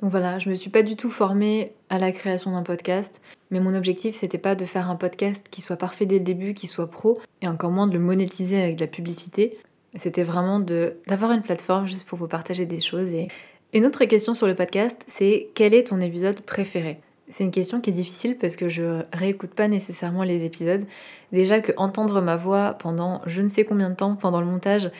[0.00, 3.20] Donc voilà, je me suis pas du tout formée à la création d'un podcast,
[3.50, 6.54] mais mon objectif c'était pas de faire un podcast qui soit parfait dès le début,
[6.54, 9.58] qui soit pro, et encore moins de le monétiser avec de la publicité.
[9.94, 13.10] C'était vraiment d'avoir une plateforme juste pour vous partager des choses.
[13.10, 13.28] Et
[13.72, 17.00] une autre question sur le podcast, c'est quel est ton épisode préféré?
[17.28, 20.84] C'est une question qui est difficile parce que je réécoute pas nécessairement les épisodes.
[21.32, 24.90] Déjà que entendre ma voix pendant je ne sais combien de temps pendant le montage,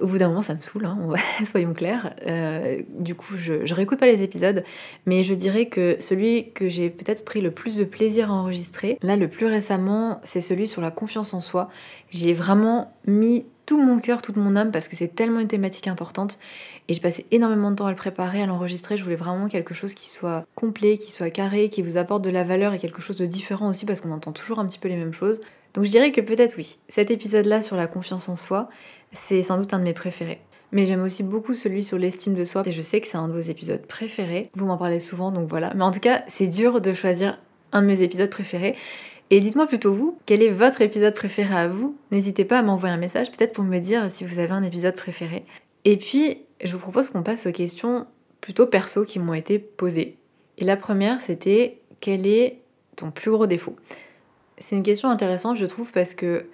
[0.00, 0.98] au bout d'un moment, ça me saoule, hein,
[1.44, 2.14] soyons clairs.
[2.26, 4.62] Euh, du coup, je, je réécoute pas les épisodes,
[5.06, 8.98] mais je dirais que celui que j'ai peut-être pris le plus de plaisir à enregistrer,
[9.02, 11.68] là, le plus récemment, c'est celui sur la confiance en soi.
[12.10, 15.88] J'ai vraiment mis tout mon cœur, toute mon âme, parce que c'est tellement une thématique
[15.88, 16.38] importante.
[16.88, 18.96] Et j'ai passé énormément de temps à le préparer, à l'enregistrer.
[18.96, 22.30] Je voulais vraiment quelque chose qui soit complet, qui soit carré, qui vous apporte de
[22.30, 24.88] la valeur et quelque chose de différent aussi, parce qu'on entend toujours un petit peu
[24.88, 25.40] les mêmes choses.
[25.74, 26.78] Donc je dirais que peut-être oui.
[26.88, 28.68] Cet épisode-là sur la confiance en soi,
[29.12, 30.40] c'est sans doute un de mes préférés.
[30.72, 33.28] Mais j'aime aussi beaucoup celui sur l'estime de soi, et je sais que c'est un
[33.28, 34.50] de vos épisodes préférés.
[34.54, 35.72] Vous m'en parlez souvent, donc voilà.
[35.74, 37.38] Mais en tout cas, c'est dur de choisir
[37.72, 38.76] un de mes épisodes préférés.
[39.30, 41.96] Et dites-moi plutôt vous, quel est votre épisode préféré à vous?
[42.12, 44.94] N'hésitez pas à m'envoyer un message, peut-être pour me dire si vous avez un épisode
[44.94, 45.44] préféré.
[45.84, 48.06] Et puis, je vous propose qu'on passe aux questions
[48.40, 50.16] plutôt perso qui m'ont été posées.
[50.58, 52.60] Et la première, c'était quel est
[52.94, 53.74] ton plus gros défaut?
[54.58, 56.46] C'est une question intéressante, je trouve, parce que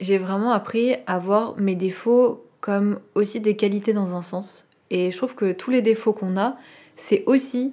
[0.00, 4.68] j'ai vraiment appris à voir mes défauts comme aussi des qualités dans un sens.
[4.90, 6.56] Et je trouve que tous les défauts qu'on a,
[6.96, 7.72] c'est aussi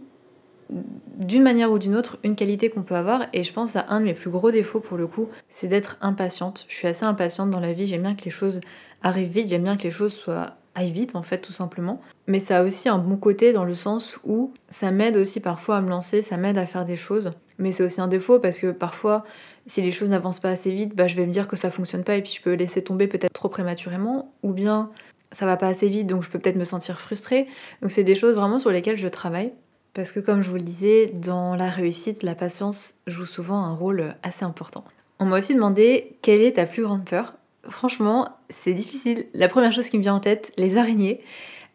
[0.69, 3.99] d'une manière ou d'une autre une qualité qu'on peut avoir et je pense à un
[3.99, 7.51] de mes plus gros défauts pour le coup c'est d'être impatiente je suis assez impatiente
[7.51, 8.62] dans la vie j'aime bien que les choses
[9.04, 12.01] arrivent vite j'aime bien que les choses soient aille vite en fait tout simplement.
[12.28, 15.78] Mais ça a aussi un bon côté dans le sens où ça m'aide aussi parfois
[15.78, 17.32] à me lancer, ça m'aide à faire des choses.
[17.58, 19.23] Mais c'est aussi un défaut parce que parfois
[19.65, 22.04] si les choses n'avancent pas assez vite, bah, je vais me dire que ça fonctionne
[22.04, 24.34] pas et puis je peux laisser tomber peut-être trop prématurément.
[24.43, 24.91] Ou bien
[25.32, 27.47] ça va pas assez vite donc je peux peut-être me sentir frustrée.
[27.82, 29.54] Donc c'est des choses vraiment sur lesquelles je travaille.
[29.95, 33.73] Parce que comme je vous le disais, dans la réussite, la patience joue souvent un
[33.73, 34.84] rôle assez important.
[35.19, 37.34] On m'a aussi demandé quelle est ta plus grande peur.
[37.69, 39.25] Franchement, c'est difficile.
[39.34, 41.21] La première chose qui me vient en tête, les araignées.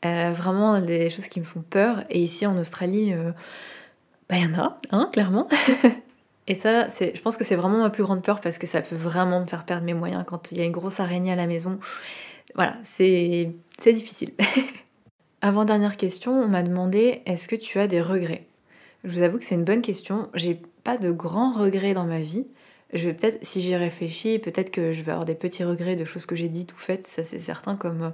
[0.04, 2.04] Euh, vraiment des choses qui me font peur.
[2.11, 3.33] Et ici en Australie, euh,
[4.28, 5.48] bah il y en a, hein, clairement.
[6.46, 8.96] Et ça, je pense que c'est vraiment ma plus grande peur parce que ça peut
[8.96, 11.46] vraiment me faire perdre mes moyens quand il y a une grosse araignée à la
[11.46, 11.78] maison.
[12.54, 13.54] Voilà, c'est
[13.87, 14.33] difficile.
[15.42, 18.46] Avant-dernière question, on m'a demandé est-ce que tu as des regrets?
[19.05, 20.29] Je vous avoue que c'est une bonne question.
[20.35, 22.46] J'ai pas de grands regrets dans ma vie.
[22.92, 26.05] Je vais peut-être, si j'y réfléchis, peut-être que je vais avoir des petits regrets de
[26.05, 28.12] choses que j'ai dites ou faites, ça c'est certain, comme,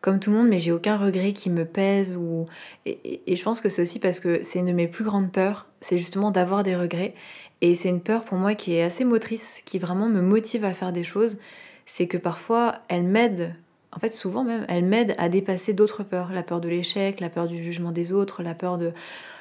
[0.00, 2.16] comme tout le monde, mais j'ai aucun regret qui me pèse.
[2.16, 2.46] Ou...
[2.86, 5.30] Et, et je pense que c'est aussi parce que c'est une de mes plus grandes
[5.30, 7.14] peurs, c'est justement d'avoir des regrets.
[7.60, 10.72] Et c'est une peur pour moi qui est assez motrice, qui vraiment me motive à
[10.72, 11.36] faire des choses.
[11.84, 13.54] C'est que parfois, elle m'aide
[13.94, 17.28] en fait souvent même, elle m'aide à dépasser d'autres peurs, la peur de l'échec, la
[17.28, 18.92] peur du jugement des autres, la peur de...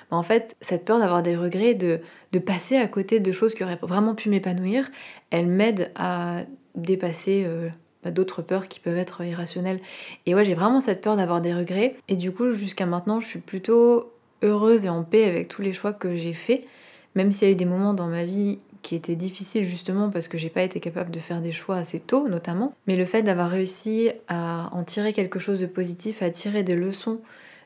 [0.09, 1.99] Bah, en fait, cette peur d'avoir des regrets, de,
[2.39, 4.89] passer à côté de choses qui auraient vraiment pu m'épanouir,
[5.29, 6.43] elle m'aide à
[6.75, 7.69] dépasser euh,
[8.03, 9.79] bah, d'autres peurs qui peuvent être irrationnelles.
[10.25, 11.95] Et ouais, j'ai vraiment cette peur d'avoir des regrets.
[12.09, 14.11] Et du coup, jusqu'à maintenant, je suis plutôt
[14.41, 16.63] heureuse et en paix avec tous les choix que j'ai faits,
[17.15, 20.27] même s'il y a eu des moments dans ma vie qui était difficile justement parce
[20.27, 22.73] que j'ai pas été capable de faire des choix assez tôt notamment.
[22.87, 26.75] Mais le fait d'avoir réussi à en tirer quelque chose de positif, à tirer des
[26.75, 27.19] leçons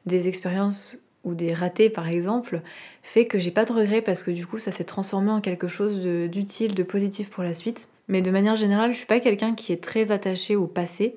[0.05, 2.61] des expériences ou des ratés par exemple,
[3.01, 5.67] fait que j'ai pas de regrets parce que du coup ça s'est transformé en quelque
[5.67, 7.89] chose d'utile, de, positif pour la suite.
[8.07, 11.15] Mais de manière générale, je suis pas quelqu'un qui est très attaché au passé.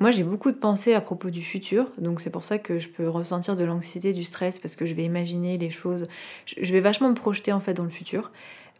[0.00, 2.88] Moi, j'ai beaucoup de pensées à propos du futur, donc c'est pour ça que je
[2.88, 6.08] peux ressentir de l'anxiété, du stress, parce que je vais imaginer les choses.
[6.46, 8.32] Je vais vachement me projeter en fait dans le futur.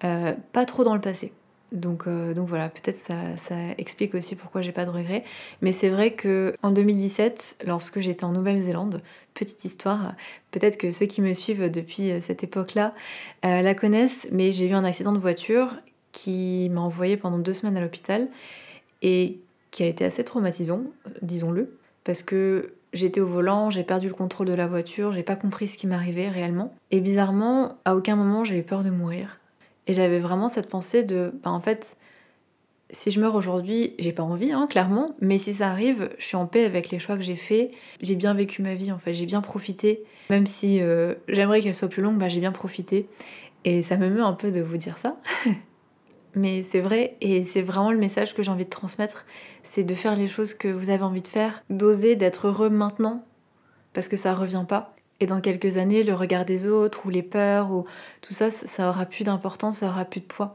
[0.04, 1.32] Euh, pas trop dans le passé.
[1.72, 5.24] Donc, euh, donc voilà, peut-être ça, ça, explique aussi pourquoi j'ai pas de regrets.
[5.60, 10.14] Mais c'est vrai que en 2017, lorsque j'étais en Nouvelle-Zélande, petite histoire,
[10.50, 12.94] peut-être que ceux qui me suivent depuis euh, cette époque-là
[13.42, 15.76] la connaissent, mais j'ai eu un accident de voiture
[16.12, 18.28] qui m'a envoyé pendant deux semaines à l'hôpital
[19.02, 19.40] et
[19.70, 20.82] qui a été assez traumatisant,
[21.20, 25.36] disons-le, parce que j'étais au volant, j'ai perdu le contrôle de la voiture, j'ai pas
[25.36, 26.74] compris ce qui m'arrivait réellement.
[26.90, 29.40] Et bizarrement, à aucun moment j'ai eu peur de mourir.
[29.86, 31.98] Et j'avais vraiment cette pensée de, bah en fait,
[32.90, 36.36] si je meurs aujourd'hui, j'ai pas envie, hein, clairement, mais si ça arrive, je suis
[36.36, 37.70] en paix avec les choix que j'ai faits.
[38.00, 40.04] J'ai bien vécu ma vie, en fait, j'ai bien profité.
[40.30, 43.08] Même si euh, j'aimerais qu'elle soit plus longue, bah, j'ai bien profité.
[43.64, 45.16] Et ça me met un peu de vous dire ça.
[46.34, 49.24] mais c'est vrai, et c'est vraiment le message que j'ai envie de transmettre,
[49.62, 53.24] c'est de faire les choses que vous avez envie de faire, d'oser, d'être heureux maintenant,
[53.92, 54.94] parce que ça revient pas.
[55.24, 57.86] Et dans quelques années, le regard des autres ou les peurs ou
[58.20, 60.54] tout ça, ça aura plus d'importance, ça aura plus de poids.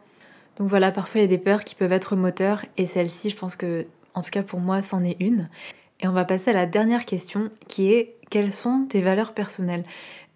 [0.60, 3.36] Donc voilà, parfois il y a des peurs qui peuvent être moteurs et celle-ci, je
[3.36, 5.49] pense que, en tout cas pour moi, c'en est une.
[6.01, 9.86] Et on va passer à la dernière question qui est quelles sont tes valeurs personnelles?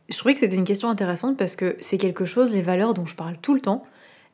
[0.10, 3.06] Je trouvais que c'était une question intéressante parce que c'est quelque chose, les valeurs dont
[3.06, 3.86] je parle tout le temps,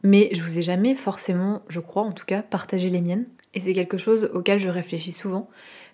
[0.01, 3.25] mais je vous ai jamais forcément, je crois en tout cas, partagé les miennes.
[3.53, 5.49] Et c'est quelque chose auquel je réfléchis souvent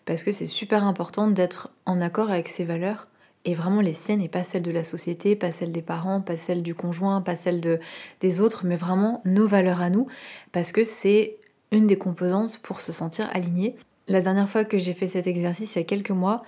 [0.05, 3.07] parce que c'est super important d'être en accord avec ses valeurs
[3.45, 6.35] et vraiment les siennes et pas celles de la société, pas celles des parents, pas
[6.35, 7.79] celles du conjoint, pas celles de,
[8.19, 10.07] des autres, mais vraiment nos valeurs à nous,
[10.51, 11.37] parce que c'est
[11.71, 13.75] une des composantes pour se sentir aligné.
[14.07, 16.43] La dernière fois que j'ai fait cet exercice, il y a quelques mois,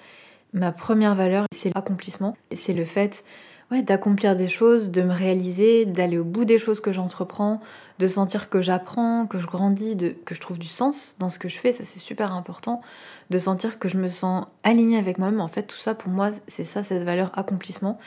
[0.54, 2.36] ma première valeur, c'est l'accomplissement.
[2.54, 3.24] C'est le fait
[3.72, 7.60] ouais, d'accomplir des choses, de me réaliser, d'aller au bout des choses que j'entreprends,
[8.00, 11.40] de sentir que j'apprends, que je grandis, de, que je trouve du sens dans ce
[11.40, 12.82] que je fais, ça c'est super important,
[13.30, 15.42] de sentir que je me sens alignée avec moi-même.
[15.42, 18.00] En fait, tout ça pour moi, c'est ça, cette valeur accomplissement.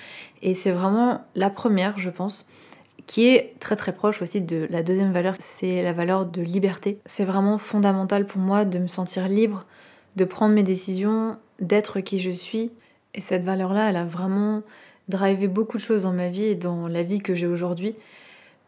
[0.42, 2.46] Et c'est vraiment la première, je pense,
[3.06, 7.00] qui est très très proche aussi de la deuxième valeur, c'est la valeur de liberté.
[7.06, 9.66] C'est vraiment fondamental pour moi de me sentir libre,
[10.16, 12.70] de prendre mes décisions, d'être qui je suis.
[13.14, 14.62] Et cette valeur-là, elle a vraiment
[15.10, 17.94] driver beaucoup de choses dans ma vie et dans la vie que j'ai aujourd'hui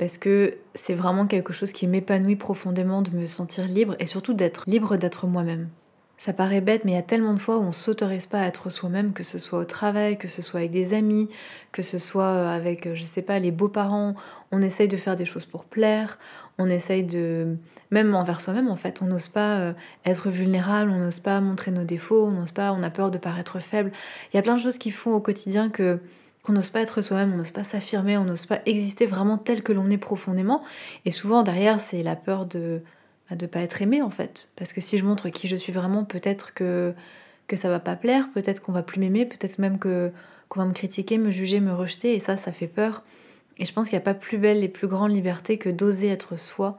[0.03, 4.35] parce que c'est vraiment quelque chose qui m'épanouit profondément de me sentir libre et surtout
[4.35, 5.69] d'être libre d'être moi-même.
[6.19, 8.47] Ça paraît bête, mais il y a tellement de fois où on s'autorise pas à
[8.47, 11.29] être soi-même, que ce soit au travail, que ce soit avec des amis,
[11.73, 14.15] que ce soit avec, je sais pas, les beaux-parents.
[14.53, 16.19] On essaye de faire des choses pour plaire,
[16.59, 17.57] on essaye de.
[17.91, 19.73] Même envers soi-même, en fait, on n'ose pas euh,
[20.05, 23.19] être vulnérable, on n'ose pas montrer nos défauts, on n'ose pas, on a peur de
[23.19, 23.93] paraître faible.
[24.33, 26.01] Il y a plein de choses qui font au quotidien que
[26.43, 29.63] qu'on n'ose pas être soi-même, on n'ose pas s'affirmer, on n'ose pas exister vraiment tel
[29.63, 30.63] que l'on est profondément.
[31.05, 32.83] Et souvent derrière, c'est la peur de
[33.31, 34.49] ne bah, pas être aimé en fait.
[34.57, 36.95] Parce que si je montre qui je suis vraiment, peut-être que,
[37.47, 40.13] que ça va pas plaire, peut-être qu'on va plus m'aimer, peut-être même que
[40.49, 43.03] qu'on va me critiquer, me juger, me rejeter, et ça, ça fait peur.
[43.57, 46.09] Et je pense qu'il n'y a pas plus belle et plus grande liberté que d'oser
[46.09, 46.79] être soi,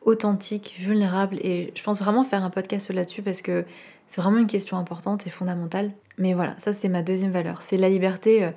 [0.00, 1.36] authentique, vulnérable.
[1.42, 3.66] Et je pense vraiment faire un podcast là-dessus parce que
[4.08, 5.90] c'est vraiment une question importante et fondamentale.
[6.16, 7.60] Mais voilà, ça c'est ma deuxième valeur.
[7.60, 8.50] C'est la liberté euh,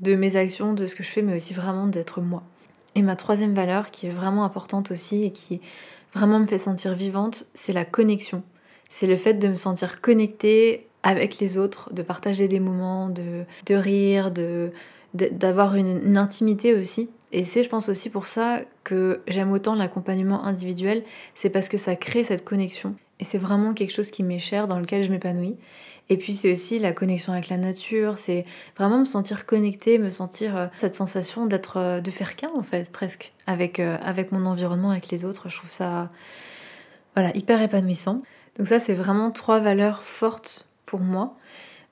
[0.00, 2.42] de mes actions, de ce que je fais, mais aussi vraiment d'être moi.
[2.94, 5.60] Et ma troisième valeur, qui est vraiment importante aussi et qui
[6.14, 8.42] vraiment me fait sentir vivante, c'est la connexion.
[8.88, 13.44] C'est le fait de me sentir connectée avec les autres, de partager des moments, de,
[13.66, 14.72] de rire, de,
[15.14, 17.08] d'avoir une, intimité aussi.
[17.32, 21.76] Et c'est, je pense aussi pour ça que j'aime autant l'accompagnement individuel, c'est parce que
[21.76, 22.94] ça crée cette connexion.
[23.20, 25.56] Et c'est vraiment quelque chose qui m'est cher, dans lequel je m'épanouis.
[26.10, 28.44] Et puis c'est aussi la connexion avec la nature, c'est
[28.76, 32.62] vraiment me sentir connectée, me sentir euh, cette sensation d'être, euh, de faire qu'un en
[32.62, 35.50] fait, presque, avec, euh, avec mon environnement, avec les autres.
[35.50, 36.10] Je trouve ça
[37.14, 38.22] voilà, hyper épanouissant.
[38.56, 41.36] Donc ça, c'est vraiment trois valeurs fortes pour moi.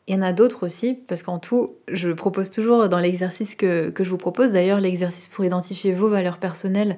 [0.08, 3.92] Il y en a d'autres aussi, parce qu'en tout, je propose toujours dans l'exercice que,
[3.98, 6.96] je vous propose, d'ailleurs l'exercice pour identifier vos valeurs personnelles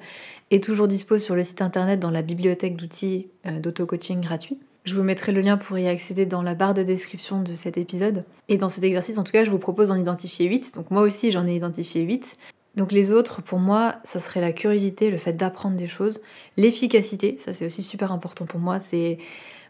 [0.50, 4.59] est toujours dispo sur le site internet dans la bibliothèque d'outils euh, d'auto-coaching gratuit.
[4.84, 7.76] Je vous mettrai le lien pour y accéder dans la barre de description de cet
[7.76, 8.24] épisode.
[8.48, 10.74] Et dans cet exercice, en tout cas, je vous propose d'en identifier 8.
[10.74, 12.38] Donc moi aussi, j'en ai identifié 8.
[12.76, 16.20] Donc les autres, pour moi, ça serait la curiosité, le fait d'apprendre des choses,
[16.56, 19.16] l'efficacité, ça c'est aussi super important pour moi, c'est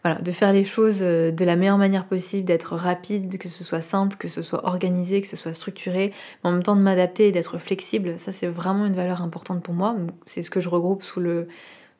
[0.04, 3.64] voilà, de faire les choses euh, de la meilleure manière possible, d'être rapide, que ce
[3.64, 6.80] soit simple, que ce soit organisé, que ce soit structuré, mais en même temps de
[6.80, 8.18] m'adapter et d'être flexible.
[8.18, 9.96] Ça, c'est vraiment une valeur importante pour moi.
[10.24, 11.48] C'est ce que je regroupe sous, le,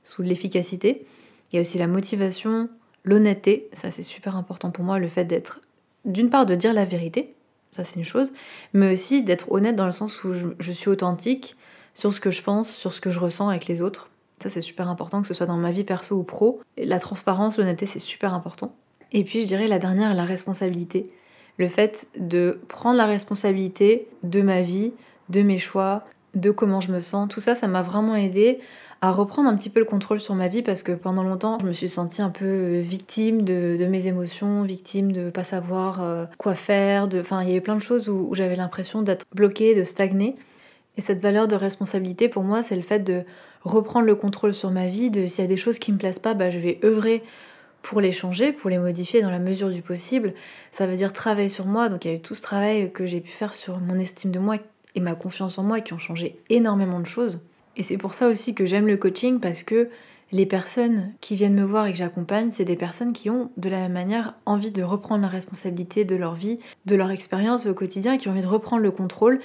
[0.04, 1.06] sous l'efficacité.
[1.52, 2.68] Il y a aussi la motivation,
[3.04, 3.68] l'honnêteté.
[3.72, 5.60] Ça, c'est super important pour moi, le fait d'être,
[6.04, 7.34] d'une part, de dire la vérité.
[7.70, 8.32] Ça, c'est une chose,
[8.72, 11.56] mais aussi d'être honnête dans le sens où je suis authentique
[11.92, 14.08] sur ce que je pense, sur ce que je ressens avec les autres.
[14.42, 16.60] Ça, c'est super important, que ce soit dans ma vie perso ou pro.
[16.76, 18.74] La transparence, l'honnêteté, c'est super important.
[19.12, 21.10] Et puis, je dirais la dernière, la responsabilité.
[21.56, 24.92] Le fait de prendre la responsabilité de ma vie,
[25.28, 27.28] de mes choix, de comment je me sens.
[27.28, 28.60] Tout ça, ça m'a vraiment aidé
[29.00, 31.66] à reprendre un petit peu le contrôle sur ma vie parce que pendant longtemps, je
[31.66, 36.54] me suis sentie un peu victime de, mes émotions, victime de pas savoir euh, quoi
[36.54, 37.08] faire.
[37.14, 40.36] Enfin, il y avait plein de choses où j'avais l'impression d'être bloquée, de stagner.
[40.96, 43.22] Et cette valeur de responsabilité, pour moi, c'est le fait de
[43.62, 46.18] reprendre le contrôle sur ma vie, de s'il y a des choses qui me plaisent
[46.18, 47.22] pas, bah, je vais œuvrer
[47.82, 50.34] pour les changer, pour les modifier dans la mesure du possible.
[50.72, 53.06] Ça veut dire travailler sur moi, donc il y a eu tout ce travail que
[53.06, 54.56] j'ai pu faire sur mon estime de moi
[54.94, 57.40] et ma confiance en moi qui ont changé énormément de choses.
[57.76, 59.88] Et c'est pour ça aussi que j'aime le coaching parce que
[60.32, 63.70] les personnes qui viennent me voir et que j'accompagne, c'est des personnes qui ont de
[63.70, 67.74] la même manière envie de reprendre la responsabilité de leur vie, de leur expérience au
[67.74, 69.40] quotidien, qui ont envie de reprendre le contrôle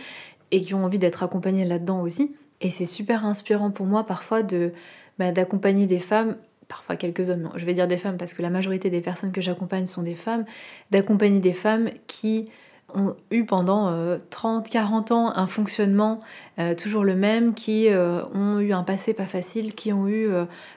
[0.51, 2.35] et qui ont envie d'être accompagnés là-dedans aussi.
[2.63, 4.71] Et c'est super inspirant pour moi parfois de
[5.19, 6.37] bah, d'accompagner des femmes,
[6.69, 9.41] parfois quelques hommes, je vais dire des femmes parce que la majorité des personnes que
[9.41, 10.45] j'accompagne sont des femmes,
[10.89, 12.49] d'accompagner des femmes qui
[12.95, 16.19] ont eu pendant 30, euh, 40 ans un fonctionnement
[16.57, 20.29] euh, toujours le même, qui euh, ont eu un passé pas facile, qui ont eu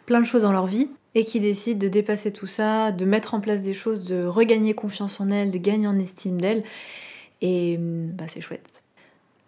[0.07, 3.35] plein de choses dans leur vie et qui décident de dépasser tout ça, de mettre
[3.35, 6.65] en place des choses, de regagner confiance en elles, de gagner en estime d'elles.
[7.43, 8.86] Et bah, c'est chouette.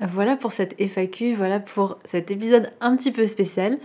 [0.01, 3.79] Voilà pour cette FAQ, voilà pour cet épisode un petit peu spécial.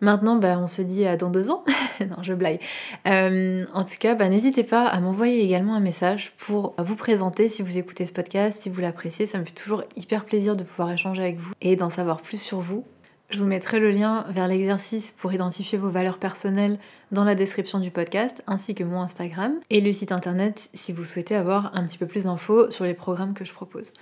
[0.00, 1.64] Maintenant, bah, on se dit à dans deux ans.
[2.00, 2.60] non, je blague.
[3.06, 7.48] Euh, en tout cas, bah, n'hésitez pas à m'envoyer également un message pour vous présenter
[7.48, 9.26] si vous écoutez ce podcast, si vous l'appréciez.
[9.26, 12.40] Ça me fait toujours hyper plaisir de pouvoir échanger avec vous et d'en savoir plus
[12.40, 12.84] sur vous.
[13.30, 16.78] Je vous mettrai le lien vers l'exercice pour identifier vos valeurs personnelles
[17.10, 21.02] dans la description du podcast, ainsi que mon Instagram et le site internet si vous
[21.02, 23.92] souhaitez avoir un petit peu plus d'infos sur les programmes que je propose.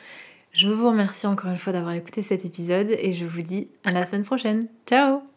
[0.54, 3.90] Je vous remercie encore une fois d'avoir écouté cet épisode et je vous dis à
[3.90, 4.68] la semaine prochaine.
[4.86, 5.33] Ciao